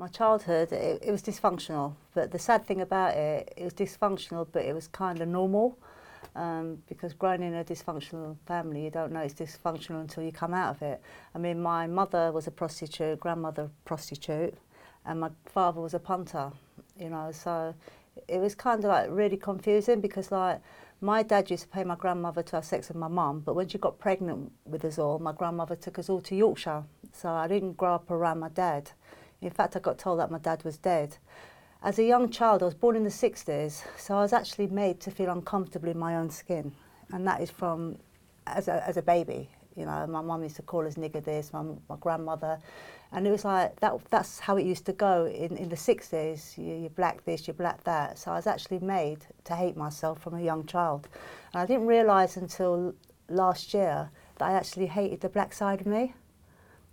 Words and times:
My 0.00 0.08
childhood, 0.08 0.72
it, 0.72 1.02
it 1.02 1.10
was 1.10 1.22
dysfunctional, 1.22 1.92
but 2.14 2.30
the 2.30 2.38
sad 2.38 2.64
thing 2.64 2.80
about 2.80 3.14
it, 3.14 3.52
it 3.54 3.64
was 3.64 3.74
dysfunctional, 3.74 4.48
but 4.50 4.64
it 4.64 4.74
was 4.74 4.88
kind 4.88 5.20
of 5.20 5.28
normal. 5.28 5.78
Um, 6.34 6.78
because 6.88 7.12
growing 7.12 7.42
in 7.42 7.52
a 7.52 7.62
dysfunctional 7.62 8.38
family, 8.46 8.82
you 8.84 8.90
don't 8.90 9.12
know 9.12 9.20
it's 9.20 9.34
dysfunctional 9.34 10.00
until 10.00 10.22
you 10.22 10.32
come 10.32 10.54
out 10.54 10.76
of 10.76 10.80
it. 10.80 11.02
I 11.34 11.38
mean, 11.38 11.60
my 11.60 11.86
mother 11.86 12.32
was 12.32 12.46
a 12.46 12.50
prostitute, 12.50 13.20
grandmother 13.20 13.68
prostitute, 13.84 14.54
and 15.04 15.20
my 15.20 15.28
father 15.44 15.82
was 15.82 15.92
a 15.92 15.98
punter. 15.98 16.50
You 16.98 17.10
know, 17.10 17.30
so 17.30 17.74
it 18.26 18.38
was 18.38 18.54
kind 18.54 18.82
of 18.82 18.88
like 18.88 19.08
really 19.10 19.36
confusing 19.36 20.00
because 20.00 20.32
like 20.32 20.62
my 21.02 21.22
dad 21.22 21.50
used 21.50 21.64
to 21.64 21.68
pay 21.68 21.84
my 21.84 21.94
grandmother 21.94 22.42
to 22.42 22.56
have 22.56 22.64
sex 22.64 22.88
with 22.88 22.96
my 22.96 23.08
mum, 23.08 23.40
but 23.40 23.52
when 23.52 23.68
she 23.68 23.76
got 23.76 23.98
pregnant 23.98 24.50
with 24.64 24.82
us 24.82 24.98
all, 24.98 25.18
my 25.18 25.32
grandmother 25.32 25.76
took 25.76 25.98
us 25.98 26.08
all 26.08 26.22
to 26.22 26.34
Yorkshire. 26.34 26.84
So 27.12 27.28
I 27.28 27.46
didn't 27.48 27.76
grow 27.76 27.96
up 27.96 28.10
around 28.10 28.38
my 28.38 28.48
dad. 28.48 28.92
In 29.42 29.50
fact, 29.50 29.76
I 29.76 29.80
got 29.80 29.98
told 29.98 30.20
that 30.20 30.30
my 30.30 30.38
dad 30.38 30.64
was 30.64 30.76
dead. 30.76 31.16
As 31.82 31.98
a 31.98 32.04
young 32.04 32.28
child, 32.28 32.62
I 32.62 32.66
was 32.66 32.74
born 32.74 32.94
in 32.94 33.04
the 33.04 33.10
60s, 33.10 33.82
so 33.96 34.14
I 34.16 34.20
was 34.20 34.34
actually 34.34 34.66
made 34.66 35.00
to 35.00 35.10
feel 35.10 35.30
uncomfortable 35.30 35.88
in 35.88 35.98
my 35.98 36.16
own 36.16 36.28
skin. 36.28 36.72
And 37.12 37.26
that 37.26 37.40
is 37.40 37.50
from 37.50 37.96
as 38.46 38.68
a, 38.68 38.86
as 38.86 38.98
a 38.98 39.02
baby. 39.02 39.48
You 39.76 39.86
know, 39.86 40.06
my 40.06 40.20
mum 40.20 40.42
used 40.42 40.56
to 40.56 40.62
call 40.62 40.86
us 40.86 40.96
nigger 40.96 41.24
this, 41.24 41.54
my, 41.54 41.62
my 41.88 41.96
grandmother. 42.00 42.58
And 43.12 43.26
it 43.26 43.30
was 43.30 43.46
like, 43.46 43.80
that, 43.80 43.94
that's 44.10 44.38
how 44.40 44.58
it 44.58 44.66
used 44.66 44.84
to 44.86 44.92
go 44.92 45.24
in, 45.26 45.56
in 45.56 45.70
the 45.70 45.76
60s. 45.76 46.58
You, 46.58 46.74
you 46.74 46.88
black 46.90 47.24
this, 47.24 47.48
you 47.48 47.54
black 47.54 47.82
that. 47.84 48.18
So 48.18 48.32
I 48.32 48.34
was 48.34 48.46
actually 48.46 48.80
made 48.80 49.24
to 49.44 49.54
hate 49.54 49.76
myself 49.76 50.20
from 50.20 50.34
a 50.34 50.42
young 50.42 50.66
child. 50.66 51.08
And 51.54 51.62
I 51.62 51.66
didn't 51.66 51.86
realise 51.86 52.36
until 52.36 52.94
last 53.30 53.72
year 53.72 54.10
that 54.36 54.48
I 54.48 54.52
actually 54.52 54.86
hated 54.86 55.22
the 55.22 55.30
black 55.30 55.54
side 55.54 55.80
of 55.80 55.86
me 55.86 56.12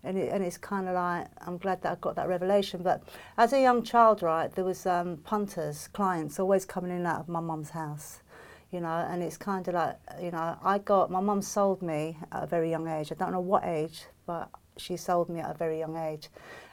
and, 0.08 0.18
it, 0.18 0.32
and 0.32 0.44
it's 0.44 0.58
kind 0.58 0.88
of 0.88 0.96
like 0.96 1.28
I'm 1.46 1.58
glad 1.58 1.82
that 1.82 1.92
I 1.92 1.96
got 1.96 2.16
that 2.16 2.30
revelation. 2.30 2.82
But 2.82 3.04
as 3.38 3.52
a 3.52 3.62
young 3.62 3.84
child, 3.84 4.24
right, 4.24 4.50
there 4.54 4.64
was 4.64 4.86
um, 4.86 5.18
punters, 5.18 5.90
clients 5.90 6.40
always 6.40 6.66
coming 6.66 6.92
in 6.92 6.98
and 6.98 7.08
out 7.08 7.20
of 7.20 7.28
my 7.28 7.42
mum's 7.42 7.72
house, 7.72 8.22
you 8.72 8.80
know, 8.80 9.06
and 9.10 9.22
it's 9.22 9.38
kind 9.38 9.68
of 9.68 9.74
like 9.74 9.98
you 10.22 10.32
know 10.32 10.58
I 10.64 10.78
got 10.78 11.12
my 11.12 11.20
mum 11.20 11.42
sold 11.42 11.82
me 11.82 12.18
at 12.32 12.44
a 12.44 12.48
very 12.48 12.70
young 12.70 12.88
age. 12.88 13.12
I 13.12 13.16
don't 13.16 13.34
know 13.34 13.42
what 13.42 13.66
age, 13.66 14.06
but 14.26 14.50
she 14.78 14.96
sold 14.96 15.28
me 15.28 15.42
at 15.42 15.52
a 15.52 15.58
very 15.58 15.78
young 15.78 15.98
age, 15.98 16.30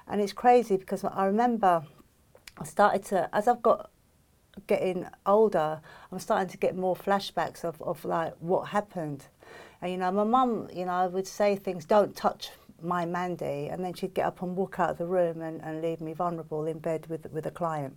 and 0.06 0.20
it's 0.20 0.32
crazy 0.32 0.76
because 0.76 1.02
I 1.04 1.26
remember 1.26 1.82
I 2.56 2.64
started 2.64 3.04
to 3.06 3.28
as 3.32 3.48
I've 3.48 3.62
got 3.62 3.90
getting 4.68 5.08
older, 5.26 5.80
I'm 6.12 6.20
starting 6.20 6.48
to 6.48 6.56
get 6.56 6.76
more 6.76 6.94
flashbacks 6.94 7.64
of, 7.64 7.82
of 7.82 8.04
like 8.04 8.34
what 8.38 8.68
happened. 8.68 9.26
And 9.82 9.90
you 9.90 9.98
know, 9.98 10.12
my 10.12 10.22
mum, 10.22 10.68
you 10.72 10.86
know, 10.86 11.08
would 11.08 11.26
say 11.26 11.56
things, 11.56 11.84
don't 11.84 12.14
touch 12.14 12.50
my 12.84 13.06
Mandy, 13.06 13.68
and 13.68 13.84
then 13.84 13.94
she'd 13.94 14.14
get 14.14 14.26
up 14.26 14.42
and 14.42 14.56
walk 14.56 14.78
out 14.78 14.90
of 14.90 14.98
the 14.98 15.06
room 15.06 15.42
and, 15.42 15.60
and 15.62 15.82
leave 15.82 16.00
me 16.00 16.12
vulnerable 16.12 16.66
in 16.66 16.78
bed 16.78 17.06
with 17.08 17.30
with 17.32 17.46
a 17.46 17.50
client, 17.50 17.96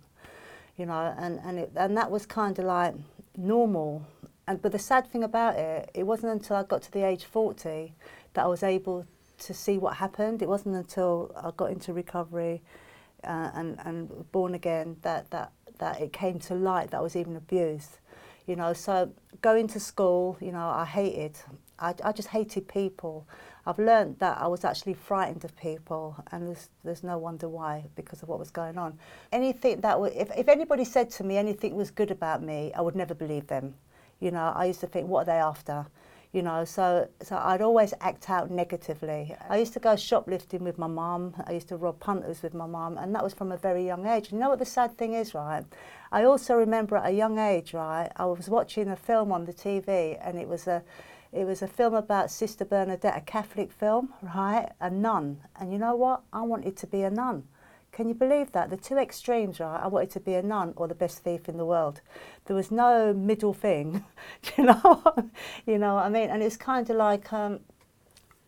you 0.76 0.86
know, 0.86 1.14
and 1.18 1.40
and 1.44 1.58
it, 1.58 1.72
and 1.76 1.96
that 1.96 2.10
was 2.10 2.26
kind 2.26 2.58
of 2.58 2.64
like 2.64 2.94
normal. 3.36 4.06
And 4.46 4.60
but 4.62 4.72
the 4.72 4.78
sad 4.78 5.06
thing 5.06 5.24
about 5.24 5.56
it, 5.56 5.90
it 5.94 6.04
wasn't 6.04 6.32
until 6.32 6.56
I 6.56 6.62
got 6.62 6.82
to 6.82 6.92
the 6.92 7.04
age 7.04 7.24
forty 7.24 7.94
that 8.34 8.44
I 8.44 8.48
was 8.48 8.62
able 8.62 9.06
to 9.38 9.54
see 9.54 9.78
what 9.78 9.96
happened. 9.96 10.42
It 10.42 10.48
wasn't 10.48 10.74
until 10.74 11.32
I 11.36 11.50
got 11.56 11.70
into 11.70 11.92
recovery 11.92 12.62
uh, 13.24 13.50
and 13.54 13.78
and 13.84 14.30
born 14.32 14.54
again 14.54 14.96
that 15.02 15.30
that 15.30 15.52
that 15.78 16.00
it 16.00 16.12
came 16.12 16.38
to 16.40 16.54
light 16.54 16.90
that 16.90 16.98
I 16.98 17.00
was 17.00 17.16
even 17.16 17.36
abused. 17.36 17.98
You 18.46 18.56
know, 18.56 18.72
so 18.72 19.12
going 19.42 19.68
to 19.68 19.80
school, 19.80 20.38
you 20.40 20.52
know, 20.52 20.68
I 20.68 20.86
hated. 20.86 21.36
I, 21.78 21.94
I 22.02 22.12
just 22.12 22.28
hated 22.28 22.66
people. 22.66 23.28
I've 23.68 23.78
learned 23.78 24.18
that 24.20 24.38
I 24.40 24.46
was 24.46 24.64
actually 24.64 24.94
frightened 24.94 25.44
of 25.44 25.54
people, 25.54 26.16
and 26.32 26.48
there's, 26.48 26.70
there's 26.84 27.04
no 27.04 27.18
wonder 27.18 27.50
why 27.50 27.84
because 27.96 28.22
of 28.22 28.28
what 28.30 28.38
was 28.38 28.50
going 28.50 28.78
on. 28.78 28.98
Anything 29.30 29.82
that 29.82 29.98
if, 30.14 30.30
if 30.34 30.48
anybody 30.48 30.84
said 30.84 31.10
to 31.10 31.22
me 31.22 31.36
anything 31.36 31.76
was 31.76 31.90
good 31.90 32.10
about 32.10 32.42
me, 32.42 32.72
I 32.74 32.80
would 32.80 32.96
never 32.96 33.12
believe 33.12 33.46
them. 33.46 33.74
You 34.20 34.30
know, 34.30 34.54
I 34.56 34.64
used 34.64 34.80
to 34.80 34.86
think, 34.86 35.06
what 35.06 35.20
are 35.20 35.24
they 35.26 35.32
after? 35.32 35.86
You 36.32 36.40
know, 36.40 36.64
so 36.64 37.08
so 37.22 37.36
I'd 37.36 37.60
always 37.60 37.92
act 38.00 38.30
out 38.30 38.50
negatively. 38.50 39.36
I 39.50 39.58
used 39.58 39.74
to 39.74 39.80
go 39.80 39.96
shoplifting 39.96 40.64
with 40.64 40.78
my 40.78 40.86
mum. 40.86 41.34
I 41.46 41.52
used 41.52 41.68
to 41.68 41.76
rob 41.76 42.00
punters 42.00 42.42
with 42.42 42.54
my 42.54 42.66
mum, 42.66 42.96
and 42.96 43.14
that 43.14 43.22
was 43.22 43.34
from 43.34 43.52
a 43.52 43.58
very 43.58 43.84
young 43.84 44.06
age. 44.06 44.32
You 44.32 44.38
know 44.38 44.48
what 44.48 44.60
the 44.60 44.64
sad 44.64 44.96
thing 44.96 45.12
is, 45.12 45.34
right? 45.34 45.64
I 46.10 46.24
also 46.24 46.54
remember 46.54 46.96
at 46.96 47.06
a 47.06 47.12
young 47.12 47.38
age, 47.38 47.74
right? 47.74 48.10
I 48.16 48.24
was 48.24 48.48
watching 48.48 48.88
a 48.88 48.96
film 48.96 49.30
on 49.30 49.44
the 49.44 49.52
TV, 49.52 50.18
and 50.22 50.38
it 50.38 50.48
was 50.48 50.66
a 50.66 50.82
it 51.32 51.44
was 51.44 51.62
a 51.62 51.68
film 51.68 51.94
about 51.94 52.30
Sister 52.30 52.64
Bernadette, 52.64 53.16
a 53.16 53.20
Catholic 53.20 53.70
film, 53.72 54.14
right? 54.22 54.70
A 54.80 54.90
nun. 54.90 55.38
And 55.58 55.72
you 55.72 55.78
know 55.78 55.94
what? 55.94 56.22
I 56.32 56.42
wanted 56.42 56.76
to 56.78 56.86
be 56.86 57.02
a 57.02 57.10
nun. 57.10 57.44
Can 57.92 58.08
you 58.08 58.14
believe 58.14 58.52
that? 58.52 58.70
The 58.70 58.76
two 58.76 58.96
extremes, 58.96 59.60
right? 59.60 59.80
I 59.82 59.88
wanted 59.88 60.10
to 60.10 60.20
be 60.20 60.34
a 60.34 60.42
nun 60.42 60.72
or 60.76 60.88
the 60.88 60.94
best 60.94 61.24
thief 61.24 61.48
in 61.48 61.56
the 61.56 61.64
world. 61.64 62.00
There 62.46 62.56
was 62.56 62.70
no 62.70 63.12
middle 63.12 63.52
thing, 63.52 64.04
you 64.56 64.64
know? 64.64 65.30
you 65.66 65.78
know 65.78 65.94
what 65.94 66.04
I 66.04 66.08
mean? 66.08 66.30
And 66.30 66.42
it's 66.42 66.56
kind 66.56 66.88
of 66.88 66.96
like 66.96 67.32
um, 67.32 67.60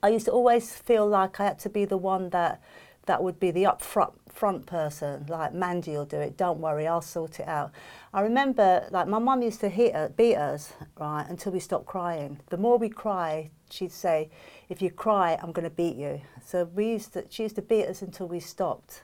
I 0.03 0.09
used 0.09 0.27
to 0.27 0.33
always 0.33 0.75
feel 0.75 1.07
like 1.07 1.41
I 1.41 1.45
had 1.45 1.59
to 1.61 1.69
be 1.69 1.85
the 1.85 1.99
one 1.99 2.31
that 2.31 2.63
that 3.07 3.23
would 3.23 3.41
be 3.41 3.51
the 3.51 3.65
upfront 3.65 4.13
front 4.29 4.65
person, 4.67 5.27
like 5.29 5.53
Mandy 5.53 5.93
will 5.93 6.05
do 6.05 6.19
it, 6.19 6.37
don't 6.37 6.61
worry, 6.61 6.87
I'll 6.87 7.03
sort 7.03 7.41
it 7.41 7.49
out. 7.49 7.73
I 8.15 8.21
remember, 8.21 8.87
like, 8.91 9.09
my 9.09 9.19
mum 9.19 9.43
used 9.43 9.61
to 9.61 9.69
hit 9.69 9.93
her, 9.95 10.09
beat 10.09 10.37
us, 10.37 10.73
right, 10.99 11.27
until 11.29 11.53
we 11.53 11.61
stopped 11.61 11.87
crying. 11.87 12.41
The 12.49 12.57
more 12.57 12.79
we 12.79 12.89
cry, 12.89 13.51
she'd 13.71 13.93
say, 13.93 14.31
if 14.69 14.81
you 14.81 14.91
cry, 14.91 15.39
I'm 15.43 15.53
going 15.53 15.69
to 15.69 15.75
beat 15.75 15.97
you. 15.97 16.21
So 16.45 16.65
we 16.65 16.91
used 16.91 17.13
to, 17.15 17.25
she 17.29 17.43
used 17.43 17.57
to 17.57 17.63
beat 17.63 17.87
us 17.87 18.03
until 18.03 18.29
we 18.29 18.41
stopped, 18.41 19.03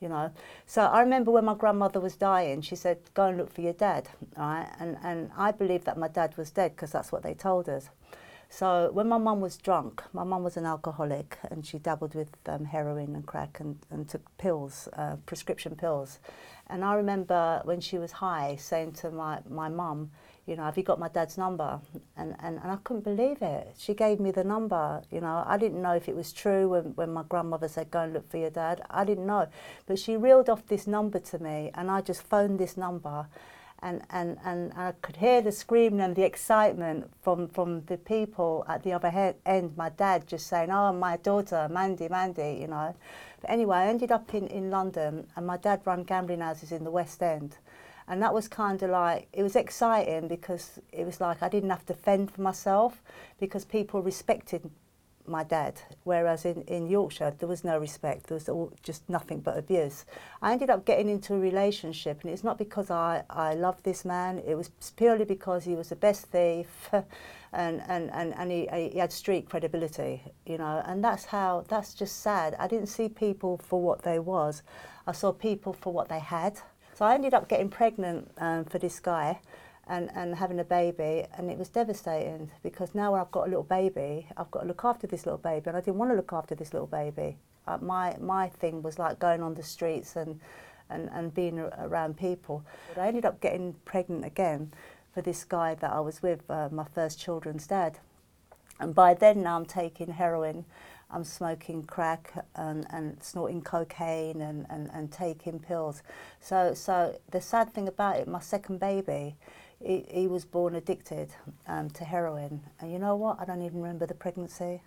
you 0.00 0.08
know. 0.08 0.32
So 0.66 0.82
I 0.82 1.00
remember 1.00 1.30
when 1.30 1.44
my 1.44 1.54
grandmother 1.54 2.00
was 2.00 2.16
dying, 2.16 2.60
she 2.60 2.76
said, 2.76 2.98
go 3.14 3.26
and 3.26 3.38
look 3.38 3.52
for 3.52 3.60
your 3.60 3.72
dad, 3.74 4.08
right? 4.36 4.68
And, 4.80 4.96
and 5.02 5.30
I 5.36 5.52
believed 5.52 5.86
that 5.86 5.96
my 5.96 6.08
dad 6.08 6.36
was 6.36 6.50
dead 6.50 6.72
because 6.72 6.92
that's 6.92 7.12
what 7.12 7.22
they 7.22 7.34
told 7.34 7.68
us. 7.68 7.90
So 8.56 8.88
when 8.92 9.08
my 9.08 9.18
mum 9.18 9.40
was 9.40 9.56
drunk, 9.56 10.04
my 10.12 10.22
mum 10.22 10.44
was 10.44 10.56
an 10.56 10.64
alcoholic 10.64 11.38
and 11.50 11.66
she 11.66 11.80
dabbled 11.80 12.14
with 12.14 12.28
um, 12.46 12.66
heroin 12.66 13.16
and 13.16 13.26
crack 13.26 13.58
and, 13.58 13.76
and 13.90 14.08
took 14.08 14.22
pills, 14.38 14.88
uh, 14.92 15.16
prescription 15.26 15.74
pills. 15.74 16.20
And 16.68 16.84
I 16.84 16.94
remember 16.94 17.62
when 17.64 17.80
she 17.80 17.98
was 17.98 18.12
high 18.12 18.54
saying 18.54 18.92
to 18.92 19.10
my, 19.10 19.40
my 19.50 19.68
mum, 19.68 20.12
you 20.46 20.54
know, 20.54 20.62
have 20.62 20.76
you 20.76 20.84
got 20.84 21.00
my 21.00 21.08
dad's 21.08 21.36
number? 21.36 21.80
And, 22.16 22.36
and, 22.38 22.60
and 22.62 22.70
I 22.70 22.76
couldn't 22.84 23.02
believe 23.02 23.42
it. 23.42 23.74
She 23.76 23.92
gave 23.92 24.20
me 24.20 24.30
the 24.30 24.44
number. 24.44 25.02
You 25.10 25.20
know, 25.20 25.42
I 25.44 25.56
didn't 25.56 25.82
know 25.82 25.94
if 25.94 26.08
it 26.08 26.14
was 26.14 26.32
true 26.32 26.68
when, 26.68 26.84
when 26.94 27.12
my 27.12 27.24
grandmother 27.28 27.66
said, 27.66 27.90
go 27.90 28.02
and 28.02 28.12
look 28.12 28.30
for 28.30 28.36
your 28.36 28.50
dad. 28.50 28.82
I 28.88 29.04
didn't 29.04 29.26
know. 29.26 29.48
But 29.86 29.98
she 29.98 30.16
reeled 30.16 30.48
off 30.48 30.64
this 30.68 30.86
number 30.86 31.18
to 31.18 31.40
me 31.40 31.72
and 31.74 31.90
I 31.90 32.02
just 32.02 32.22
phoned 32.22 32.60
this 32.60 32.76
number 32.76 33.26
and, 33.84 34.02
and, 34.10 34.38
and 34.44 34.72
I 34.72 34.92
could 35.02 35.16
hear 35.16 35.42
the 35.42 35.52
screaming 35.52 36.00
and 36.00 36.16
the 36.16 36.24
excitement 36.24 37.10
from, 37.20 37.48
from 37.48 37.82
the 37.84 37.98
people 37.98 38.64
at 38.66 38.82
the 38.82 38.94
other 38.94 39.10
he- 39.10 39.38
end. 39.44 39.76
My 39.76 39.90
dad 39.90 40.26
just 40.26 40.46
saying, 40.46 40.70
Oh, 40.70 40.92
my 40.94 41.18
daughter, 41.18 41.68
Mandy, 41.70 42.08
Mandy, 42.08 42.58
you 42.60 42.66
know. 42.66 42.96
But 43.42 43.50
anyway, 43.50 43.76
I 43.76 43.88
ended 43.88 44.10
up 44.10 44.34
in, 44.34 44.46
in 44.46 44.70
London 44.70 45.26
and 45.36 45.46
my 45.46 45.58
dad 45.58 45.82
ran 45.84 46.04
gambling 46.04 46.40
houses 46.40 46.72
in 46.72 46.82
the 46.82 46.90
West 46.90 47.22
End. 47.22 47.58
And 48.08 48.22
that 48.22 48.32
was 48.32 48.48
kind 48.48 48.82
of 48.82 48.90
like, 48.90 49.28
it 49.34 49.42
was 49.42 49.54
exciting 49.54 50.28
because 50.28 50.78
it 50.90 51.04
was 51.04 51.20
like 51.20 51.42
I 51.42 51.50
didn't 51.50 51.70
have 51.70 51.86
to 51.86 51.94
fend 51.94 52.30
for 52.30 52.40
myself 52.40 53.02
because 53.38 53.66
people 53.66 54.00
respected 54.00 54.70
my 55.26 55.44
dad, 55.44 55.80
whereas 56.04 56.44
in, 56.44 56.62
in 56.62 56.86
Yorkshire 56.88 57.34
there 57.38 57.48
was 57.48 57.64
no 57.64 57.78
respect, 57.78 58.26
there 58.26 58.34
was 58.34 58.48
all, 58.48 58.72
just 58.82 59.08
nothing 59.08 59.40
but 59.40 59.56
abuse. 59.56 60.04
I 60.42 60.52
ended 60.52 60.70
up 60.70 60.84
getting 60.84 61.08
into 61.08 61.34
a 61.34 61.38
relationship, 61.38 62.22
and 62.22 62.30
it's 62.30 62.44
not 62.44 62.58
because 62.58 62.90
I, 62.90 63.24
I 63.30 63.54
loved 63.54 63.84
this 63.84 64.04
man, 64.04 64.42
it 64.46 64.54
was 64.54 64.70
purely 64.96 65.24
because 65.24 65.64
he 65.64 65.74
was 65.74 65.88
the 65.88 65.96
best 65.96 66.26
thief 66.26 66.90
and, 67.52 67.82
and, 67.88 68.10
and, 68.12 68.34
and 68.36 68.50
he, 68.50 68.68
he 68.92 68.98
had 68.98 69.12
street 69.12 69.48
credibility, 69.48 70.22
you 70.46 70.58
know, 70.58 70.82
and 70.86 71.02
that's 71.02 71.24
how, 71.24 71.64
that's 71.68 71.94
just 71.94 72.20
sad. 72.22 72.54
I 72.58 72.66
didn't 72.66 72.88
see 72.88 73.08
people 73.08 73.58
for 73.58 73.80
what 73.80 74.02
they 74.02 74.18
was, 74.18 74.62
I 75.06 75.12
saw 75.12 75.32
people 75.32 75.72
for 75.72 75.92
what 75.92 76.08
they 76.08 76.20
had. 76.20 76.58
So 76.94 77.04
I 77.04 77.14
ended 77.14 77.34
up 77.34 77.48
getting 77.48 77.68
pregnant 77.68 78.30
um, 78.38 78.64
for 78.64 78.78
this 78.78 79.00
guy 79.00 79.40
and, 79.86 80.10
and 80.14 80.34
having 80.36 80.60
a 80.60 80.64
baby 80.64 81.24
and 81.36 81.50
it 81.50 81.58
was 81.58 81.68
devastating 81.68 82.50
because 82.62 82.94
now 82.94 83.14
I've 83.14 83.30
got 83.30 83.46
a 83.46 83.50
little 83.50 83.64
baby 83.64 84.26
I've 84.36 84.50
got 84.50 84.60
to 84.60 84.66
look 84.66 84.84
after 84.84 85.06
this 85.06 85.26
little 85.26 85.38
baby 85.38 85.64
and 85.68 85.76
I 85.76 85.80
didn't 85.80 85.98
want 85.98 86.10
to 86.10 86.16
look 86.16 86.32
after 86.32 86.54
this 86.54 86.72
little 86.72 86.86
baby. 86.86 87.36
Uh, 87.66 87.78
my 87.80 88.16
my 88.20 88.48
thing 88.48 88.82
was 88.82 88.98
like 88.98 89.18
going 89.18 89.42
on 89.42 89.54
the 89.54 89.62
streets 89.62 90.16
and 90.16 90.40
and, 90.90 91.08
and 91.12 91.34
being 91.34 91.58
around 91.58 92.16
people. 92.18 92.62
But 92.94 93.02
I 93.02 93.08
ended 93.08 93.24
up 93.24 93.40
getting 93.40 93.74
pregnant 93.84 94.24
again 94.24 94.72
for 95.14 95.22
this 95.22 95.44
guy 95.44 95.74
that 95.76 95.90
I 95.90 96.00
was 96.00 96.22
with 96.22 96.48
uh, 96.50 96.68
my 96.70 96.84
first 96.94 97.18
children's 97.18 97.66
dad. 97.66 97.98
And 98.78 98.94
by 98.94 99.14
then 99.14 99.42
now 99.42 99.56
I'm 99.56 99.64
taking 99.64 100.12
heroin 100.12 100.66
I'm 101.14 101.24
smoking 101.24 101.84
crack 101.84 102.32
and, 102.56 102.86
and 102.90 103.22
snorting 103.22 103.62
cocaine 103.62 104.40
and, 104.40 104.66
and, 104.68 104.90
and 104.92 105.12
taking 105.12 105.60
pills. 105.60 106.02
So, 106.40 106.74
so 106.74 107.18
the 107.30 107.40
sad 107.40 107.72
thing 107.72 107.86
about 107.86 108.16
it, 108.16 108.26
my 108.26 108.40
second 108.40 108.80
baby, 108.80 109.36
he, 109.82 110.04
he 110.10 110.26
was 110.26 110.44
born 110.44 110.74
addicted 110.74 111.30
um, 111.66 111.90
to 111.90 112.04
heroin. 112.04 112.62
And 112.80 112.92
you 112.92 112.98
know 112.98 113.16
what? 113.16 113.38
I 113.40 113.44
don't 113.44 113.62
even 113.62 113.80
remember 113.80 114.06
the 114.06 114.14
pregnancy. 114.14 114.82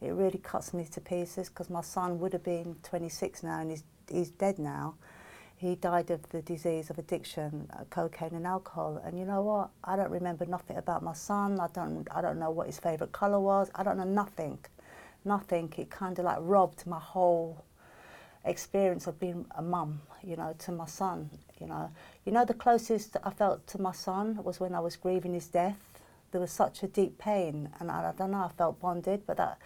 It 0.00 0.10
really 0.12 0.38
cuts 0.38 0.72
me 0.72 0.84
to 0.92 1.00
pieces 1.00 1.48
because 1.48 1.68
my 1.68 1.82
son 1.82 2.18
would 2.20 2.32
have 2.32 2.44
been 2.44 2.76
26 2.82 3.42
now 3.42 3.60
and 3.60 3.70
he's 3.70 3.84
he's 4.10 4.30
dead 4.30 4.58
now. 4.58 4.94
He 5.56 5.74
died 5.74 6.10
of 6.10 6.26
the 6.30 6.40
disease 6.40 6.88
of 6.88 6.98
addiction, 6.98 7.68
uh, 7.78 7.84
cocaine 7.90 8.34
and 8.34 8.46
alcohol. 8.46 9.00
And 9.04 9.18
you 9.18 9.26
know 9.26 9.42
what? 9.42 9.68
I 9.84 9.94
don't 9.94 10.10
remember 10.10 10.46
nothing 10.46 10.78
about 10.78 11.02
my 11.02 11.12
son. 11.12 11.60
I 11.60 11.66
don't, 11.68 12.08
I 12.10 12.22
don't 12.22 12.38
know 12.38 12.50
what 12.50 12.66
his 12.66 12.78
favourite 12.78 13.12
colour 13.12 13.38
was. 13.38 13.70
I 13.74 13.82
don't 13.82 13.98
know 13.98 14.04
nothing. 14.04 14.58
Nothing. 15.22 15.70
It 15.76 15.90
kind 15.90 16.18
of 16.18 16.24
like 16.24 16.38
robbed 16.40 16.86
my 16.86 16.98
whole 16.98 17.62
experience 18.44 19.06
of 19.06 19.18
being 19.20 19.46
a 19.56 19.62
mum, 19.62 20.00
you 20.22 20.36
know, 20.36 20.54
to 20.58 20.72
my 20.72 20.86
son, 20.86 21.30
you 21.60 21.66
know. 21.66 21.90
You 22.24 22.32
know, 22.32 22.44
the 22.44 22.54
closest 22.54 23.16
I 23.22 23.30
felt 23.30 23.66
to 23.68 23.80
my 23.80 23.92
son 23.92 24.42
was 24.42 24.60
when 24.60 24.74
I 24.74 24.80
was 24.80 24.96
grieving 24.96 25.34
his 25.34 25.48
death. 25.48 25.78
There 26.32 26.40
was 26.40 26.52
such 26.52 26.82
a 26.82 26.86
deep 26.86 27.18
pain, 27.18 27.70
and 27.80 27.90
I, 27.90 28.10
I 28.10 28.12
don't 28.16 28.30
know, 28.30 28.38
I 28.38 28.48
felt 28.56 28.80
bonded, 28.80 29.22
but 29.26 29.36
that 29.36 29.58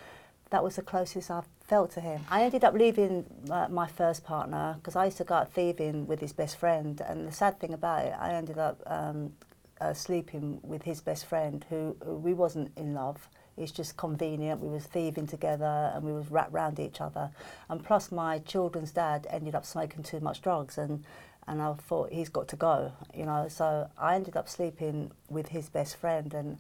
that 0.51 0.63
was 0.63 0.77
the 0.77 0.83
closest 0.83 1.31
I 1.31 1.43
felt 1.67 1.91
to 1.93 2.01
him. 2.01 2.21
I 2.31 2.45
ended 2.45 2.63
up 2.63 2.75
leaving 2.75 3.25
uh, 3.51 3.67
my 3.69 3.89
first 3.89 4.25
partner 4.25 4.77
because 4.79 4.95
I 4.95 5.07
used 5.07 5.17
to 5.17 5.25
go 5.25 5.35
out 5.35 5.53
thieving 5.53 6.07
with 6.07 6.21
his 6.21 6.33
best 6.33 6.57
friend, 6.57 7.01
and 7.07 7.27
the 7.27 7.33
sad 7.33 7.59
thing 7.59 7.73
about 7.73 8.05
it, 8.05 8.15
I 8.19 8.35
ended 8.35 8.59
up 8.59 8.81
um, 8.87 9.33
uh, 9.81 9.93
sleeping 9.93 10.61
with 10.63 10.83
his 10.83 11.01
best 11.01 11.27
friend, 11.27 11.65
who, 11.71 11.97
who 12.05 12.17
we 12.17 12.35
wasn't 12.35 12.71
in 12.77 12.95
love. 12.95 13.29
It's 13.57 13.73
just 13.73 13.97
convenient. 13.97 14.61
We 14.61 14.69
was 14.69 14.85
thieving 14.85 15.27
together 15.27 15.93
and 15.95 16.05
we 16.05 16.13
was 16.13 16.31
wrapped 16.31 16.53
round 16.53 16.81
each 16.81 17.01
other. 17.01 17.31
And 17.69 17.85
plus, 17.85 18.11
my 18.11 18.39
children's 18.41 18.91
dad 18.91 19.27
ended 19.31 19.55
up 19.55 19.65
smoking 19.65 20.03
too 20.03 20.21
much 20.21 20.43
drugs, 20.43 20.79
and 20.79 21.05
and 21.47 21.61
I 21.61 21.75
thought 21.75 22.11
he's 22.11 22.29
got 22.31 22.49
to 22.49 22.57
go, 22.57 22.93
you 23.15 23.27
know. 23.27 23.49
So 23.49 23.89
I 23.99 24.15
ended 24.15 24.37
up 24.37 24.49
sleeping 24.49 25.13
with 25.29 25.49
his 25.49 25.69
best 25.69 25.97
friend, 25.97 26.33
and 26.35 26.59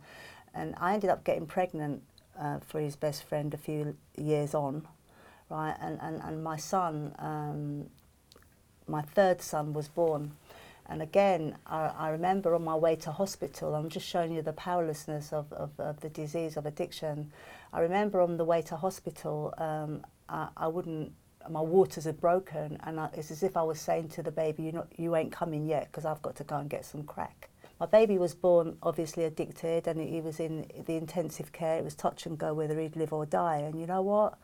and 0.54 0.74
I 0.78 0.94
ended 0.94 1.10
up 1.10 1.24
getting 1.24 1.46
pregnant 1.46 2.02
uh, 2.38 2.58
for 2.60 2.80
his 2.80 2.96
best 2.96 3.24
friend 3.24 3.52
a 3.54 3.58
few 3.58 3.96
years 4.16 4.54
on, 4.54 4.86
right? 5.50 5.76
And 5.80 5.98
and 6.00 6.22
and 6.22 6.44
my 6.44 6.56
son, 6.56 7.14
um, 7.18 7.90
my 8.86 9.02
third 9.02 9.42
son, 9.42 9.72
was 9.72 9.88
born. 9.88 10.32
And 10.86 11.00
again, 11.00 11.56
I, 11.66 11.86
I 11.96 12.08
remember 12.10 12.54
on 12.54 12.64
my 12.64 12.74
way 12.74 12.96
to 12.96 13.12
hospital, 13.12 13.74
I'm 13.74 13.88
just 13.88 14.06
showing 14.06 14.32
you 14.32 14.42
the 14.42 14.52
powerlessness 14.52 15.32
of, 15.32 15.52
of, 15.52 15.70
of 15.78 16.00
the 16.00 16.10
disease 16.10 16.56
of 16.56 16.66
addiction. 16.66 17.32
I 17.72 17.80
remember 17.80 18.20
on 18.20 18.36
the 18.36 18.44
way 18.44 18.62
to 18.62 18.76
hospital, 18.76 19.54
um, 19.58 20.04
I, 20.28 20.48
I 20.56 20.68
wouldn't 20.68 21.12
my 21.50 21.60
waters 21.60 22.04
had 22.04 22.20
broken, 22.20 22.78
and 22.84 22.98
I, 22.98 23.10
it's 23.14 23.30
as 23.30 23.42
if 23.42 23.56
I 23.56 23.62
was 23.62 23.80
saying 23.80 24.08
to 24.10 24.22
the 24.22 24.30
baby, 24.30 24.64
"You 24.64 24.72
not, 24.72 24.88
you 24.96 25.14
ain't 25.16 25.32
coming 25.32 25.66
yet, 25.66 25.88
because 25.90 26.04
I've 26.04 26.22
got 26.22 26.36
to 26.36 26.44
go 26.44 26.56
and 26.56 26.70
get 26.70 26.84
some 26.84 27.02
crack." 27.04 27.50
My 27.80 27.86
baby 27.86 28.18
was 28.18 28.34
born 28.34 28.78
obviously 28.82 29.24
addicted, 29.24 29.86
and 29.86 30.00
he 30.00 30.20
was 30.20 30.40
in 30.40 30.66
the 30.86 30.94
intensive 30.94 31.52
care. 31.52 31.78
It 31.78 31.84
was 31.84 31.94
touch 31.94 32.24
and 32.24 32.38
go 32.38 32.54
whether 32.54 32.78
he'd 32.78 32.96
live 32.96 33.12
or 33.12 33.26
die. 33.26 33.58
And 33.58 33.78
you 33.78 33.86
know 33.86 34.02
what? 34.02 34.38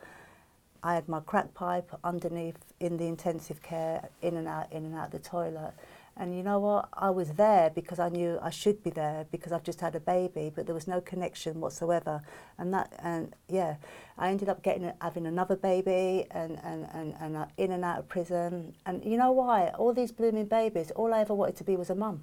I 0.83 0.95
had 0.95 1.09
my 1.09 1.21
crack 1.21 1.55
pipe 1.55 1.91
underneath 2.03 2.59
in 2.81 2.97
the 2.97 3.07
intensive 3.07 3.63
care, 3.63 4.09
in 4.21 4.37
and 4.37 4.49
out, 4.49 4.73
in 4.73 4.85
and 4.85 4.95
out 4.95 5.11
the 5.11 5.19
toilet. 5.19 5.73
And 6.21 6.37
you 6.37 6.43
know 6.43 6.59
what? 6.59 6.91
I 6.93 7.09
was 7.09 7.33
there 7.33 7.71
because 7.71 7.99
I 7.99 8.11
knew 8.11 8.39
I 8.43 8.51
should 8.51 8.83
be 8.83 8.91
there 8.91 9.25
because 9.33 9.53
I've 9.53 9.63
just 9.63 9.81
had 9.81 9.95
a 9.95 10.01
baby, 10.01 10.53
but 10.55 10.67
there 10.67 10.75
was 10.75 10.87
no 10.87 11.01
connection 11.01 11.61
whatsoever. 11.63 12.21
And 12.59 12.75
that, 12.75 12.93
and 13.03 13.35
yeah, 13.49 13.77
I 14.19 14.29
ended 14.29 14.51
up 14.51 14.63
getting 14.63 14.93
having 15.01 15.25
another 15.25 15.57
baby 15.57 16.27
and 16.31 16.59
and 16.63 16.87
and, 16.93 17.15
and 17.19 17.37
uh, 17.39 17.47
in 17.57 17.73
and 17.73 17.87
out 17.87 18.01
of 18.01 18.09
prison. 18.11 18.75
And 18.85 19.03
you 19.03 19.17
know 19.17 19.33
why? 19.33 19.69
All 19.79 19.95
these 19.95 20.13
blooming 20.13 20.45
babies, 20.45 20.91
all 20.91 21.15
I 21.15 21.21
ever 21.21 21.33
wanted 21.33 21.57
to 21.57 21.65
be 21.65 21.75
was 21.75 21.89
a 21.89 21.95
mum 21.95 22.23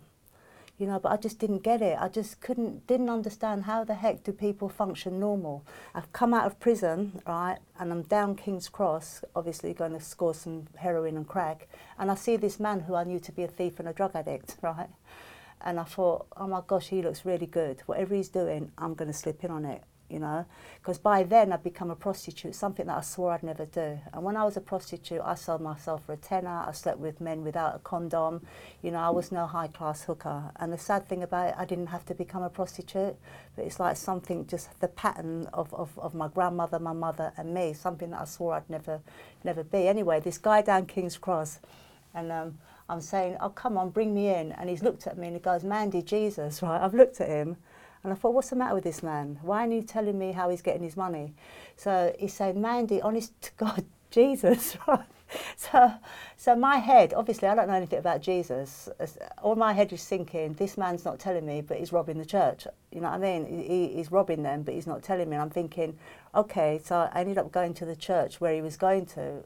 you 0.77 0.85
know, 0.85 0.99
but 0.99 1.11
I 1.11 1.17
just 1.17 1.39
didn't 1.39 1.63
get 1.63 1.81
it. 1.81 1.97
I 1.99 2.07
just 2.07 2.39
couldn't, 2.39 2.85
didn't 2.85 3.09
understand 3.09 3.63
how 3.63 3.83
the 3.83 3.95
heck 3.95 4.23
do 4.23 4.31
people 4.31 4.69
function 4.69 5.19
normal. 5.19 5.65
I've 5.95 6.11
come 6.13 6.33
out 6.33 6.45
of 6.45 6.59
prison, 6.59 7.21
right, 7.25 7.57
and 7.79 7.91
I'm 7.91 8.03
down 8.03 8.35
King's 8.35 8.69
Cross, 8.69 9.23
obviously 9.35 9.73
going 9.73 9.93
to 9.93 9.99
score 9.99 10.33
some 10.33 10.67
heroin 10.77 11.17
and 11.17 11.27
crack, 11.27 11.67
and 11.97 12.11
I 12.11 12.15
see 12.15 12.37
this 12.37 12.59
man 12.59 12.81
who 12.81 12.95
I 12.95 13.03
knew 13.03 13.19
to 13.19 13.31
be 13.31 13.43
a 13.43 13.47
thief 13.47 13.79
and 13.79 13.87
a 13.87 13.93
drug 13.93 14.15
addict, 14.15 14.57
right, 14.61 14.89
and 15.61 15.79
I 15.79 15.83
thought, 15.83 16.27
oh 16.37 16.47
my 16.47 16.61
gosh, 16.65 16.89
he 16.89 17.01
looks 17.01 17.25
really 17.25 17.47
good. 17.47 17.81
Whatever 17.87 18.13
he's 18.15 18.29
doing, 18.29 18.71
I'm 18.77 18.93
going 18.93 19.11
to 19.11 19.17
slip 19.17 19.43
in 19.43 19.51
on 19.51 19.65
it 19.65 19.83
you 20.09 20.19
know, 20.19 20.45
because 20.79 20.97
by 20.97 21.23
then 21.23 21.51
I'd 21.51 21.63
become 21.63 21.91
a 21.91 21.95
prostitute, 21.95 22.55
something 22.55 22.87
that 22.87 22.97
I 22.97 23.01
swore 23.01 23.33
I'd 23.33 23.43
never 23.43 23.65
do. 23.65 23.99
And 24.13 24.23
when 24.23 24.37
I 24.37 24.45
was 24.45 24.55
a 24.55 24.61
prostitute, 24.61 25.21
I 25.23 25.35
sold 25.35 25.61
myself 25.61 26.05
for 26.05 26.13
a 26.13 26.17
tenner, 26.17 26.63
I 26.65 26.71
slept 26.71 26.99
with 26.99 27.19
men 27.19 27.43
without 27.43 27.75
a 27.75 27.79
condom, 27.79 28.41
you 28.81 28.91
know, 28.91 28.99
I 28.99 29.09
was 29.09 29.31
no 29.31 29.45
high 29.45 29.67
class 29.67 30.03
hooker. 30.03 30.51
And 30.57 30.71
the 30.71 30.77
sad 30.77 31.07
thing 31.09 31.23
about 31.23 31.49
it, 31.49 31.55
I 31.57 31.65
didn't 31.65 31.87
have 31.87 32.05
to 32.05 32.15
become 32.15 32.43
a 32.43 32.49
prostitute, 32.49 33.15
but 33.55 33.65
it's 33.65 33.79
like 33.79 33.97
something, 33.97 34.47
just 34.47 34.79
the 34.79 34.87
pattern 34.87 35.47
of, 35.53 35.73
of, 35.73 35.97
of 35.99 36.13
my 36.13 36.29
grandmother, 36.29 36.79
my 36.79 36.93
mother, 36.93 37.33
and 37.37 37.53
me, 37.53 37.73
something 37.73 38.11
that 38.11 38.21
I 38.21 38.25
swore 38.25 38.53
I'd 38.53 38.69
never, 38.69 39.01
never 39.43 39.63
be. 39.63 39.87
Anyway, 39.87 40.19
this 40.21 40.37
guy 40.37 40.61
down 40.61 40.85
King's 40.85 41.17
Cross, 41.17 41.59
and 42.13 42.31
um, 42.31 42.57
I'm 42.89 43.01
saying, 43.01 43.37
oh, 43.41 43.49
come 43.49 43.77
on, 43.77 43.89
bring 43.89 44.15
me 44.15 44.33
in. 44.33 44.53
And 44.53 44.69
he's 44.69 44.81
looked 44.81 45.07
at 45.07 45.17
me 45.17 45.27
and 45.27 45.35
he 45.35 45.41
goes, 45.41 45.63
Mandy, 45.63 46.01
Jesus, 46.01 46.61
right? 46.63 46.81
I've 46.81 46.93
looked 46.93 47.19
at 47.19 47.27
him 47.27 47.57
and 48.07 48.13
I 48.13 48.15
thought, 48.15 48.33
what's 48.33 48.51
the 48.51 48.55
matter 48.55 48.73
with 48.73 48.85
this 48.85 49.03
man? 49.03 49.37
Why 49.41 49.59
aren't 49.59 49.73
you 49.73 49.81
telling 49.81 50.17
me 50.17 50.31
how 50.31 50.49
he's 50.49 50.61
getting 50.61 50.81
his 50.81 50.95
money? 50.95 51.33
So 51.75 52.15
he 52.17 52.29
said, 52.29 52.55
Mandy, 52.55 53.01
honest 53.01 53.33
to 53.41 53.51
God, 53.57 53.83
Jesus? 54.11 54.77
So, 55.57 55.91
so 56.37 56.55
my 56.55 56.77
head, 56.77 57.13
obviously, 57.13 57.49
I 57.49 57.55
don't 57.55 57.67
know 57.67 57.73
anything 57.73 57.99
about 57.99 58.21
Jesus. 58.21 58.87
All 59.43 59.55
my 59.55 59.73
head 59.73 59.91
is 59.91 60.05
thinking, 60.05 60.53
this 60.53 60.77
man's 60.77 61.03
not 61.03 61.19
telling 61.19 61.45
me, 61.45 61.59
but 61.59 61.79
he's 61.79 61.91
robbing 61.91 62.17
the 62.17 62.25
church. 62.25 62.65
You 62.93 63.01
know 63.01 63.09
what 63.09 63.15
I 63.15 63.39
mean? 63.39 63.45
He, 63.45 63.89
he's 63.89 64.09
robbing 64.09 64.41
them, 64.43 64.63
but 64.63 64.73
he's 64.73 64.87
not 64.87 65.03
telling 65.03 65.29
me. 65.29 65.35
And 65.35 65.41
I'm 65.41 65.49
thinking, 65.49 65.97
okay, 66.33 66.79
so 66.81 67.09
I 67.11 67.19
ended 67.19 67.37
up 67.37 67.51
going 67.51 67.73
to 67.73 67.85
the 67.85 67.97
church 67.97 68.39
where 68.39 68.53
he 68.53 68.61
was 68.61 68.77
going 68.77 69.05
to, 69.07 69.43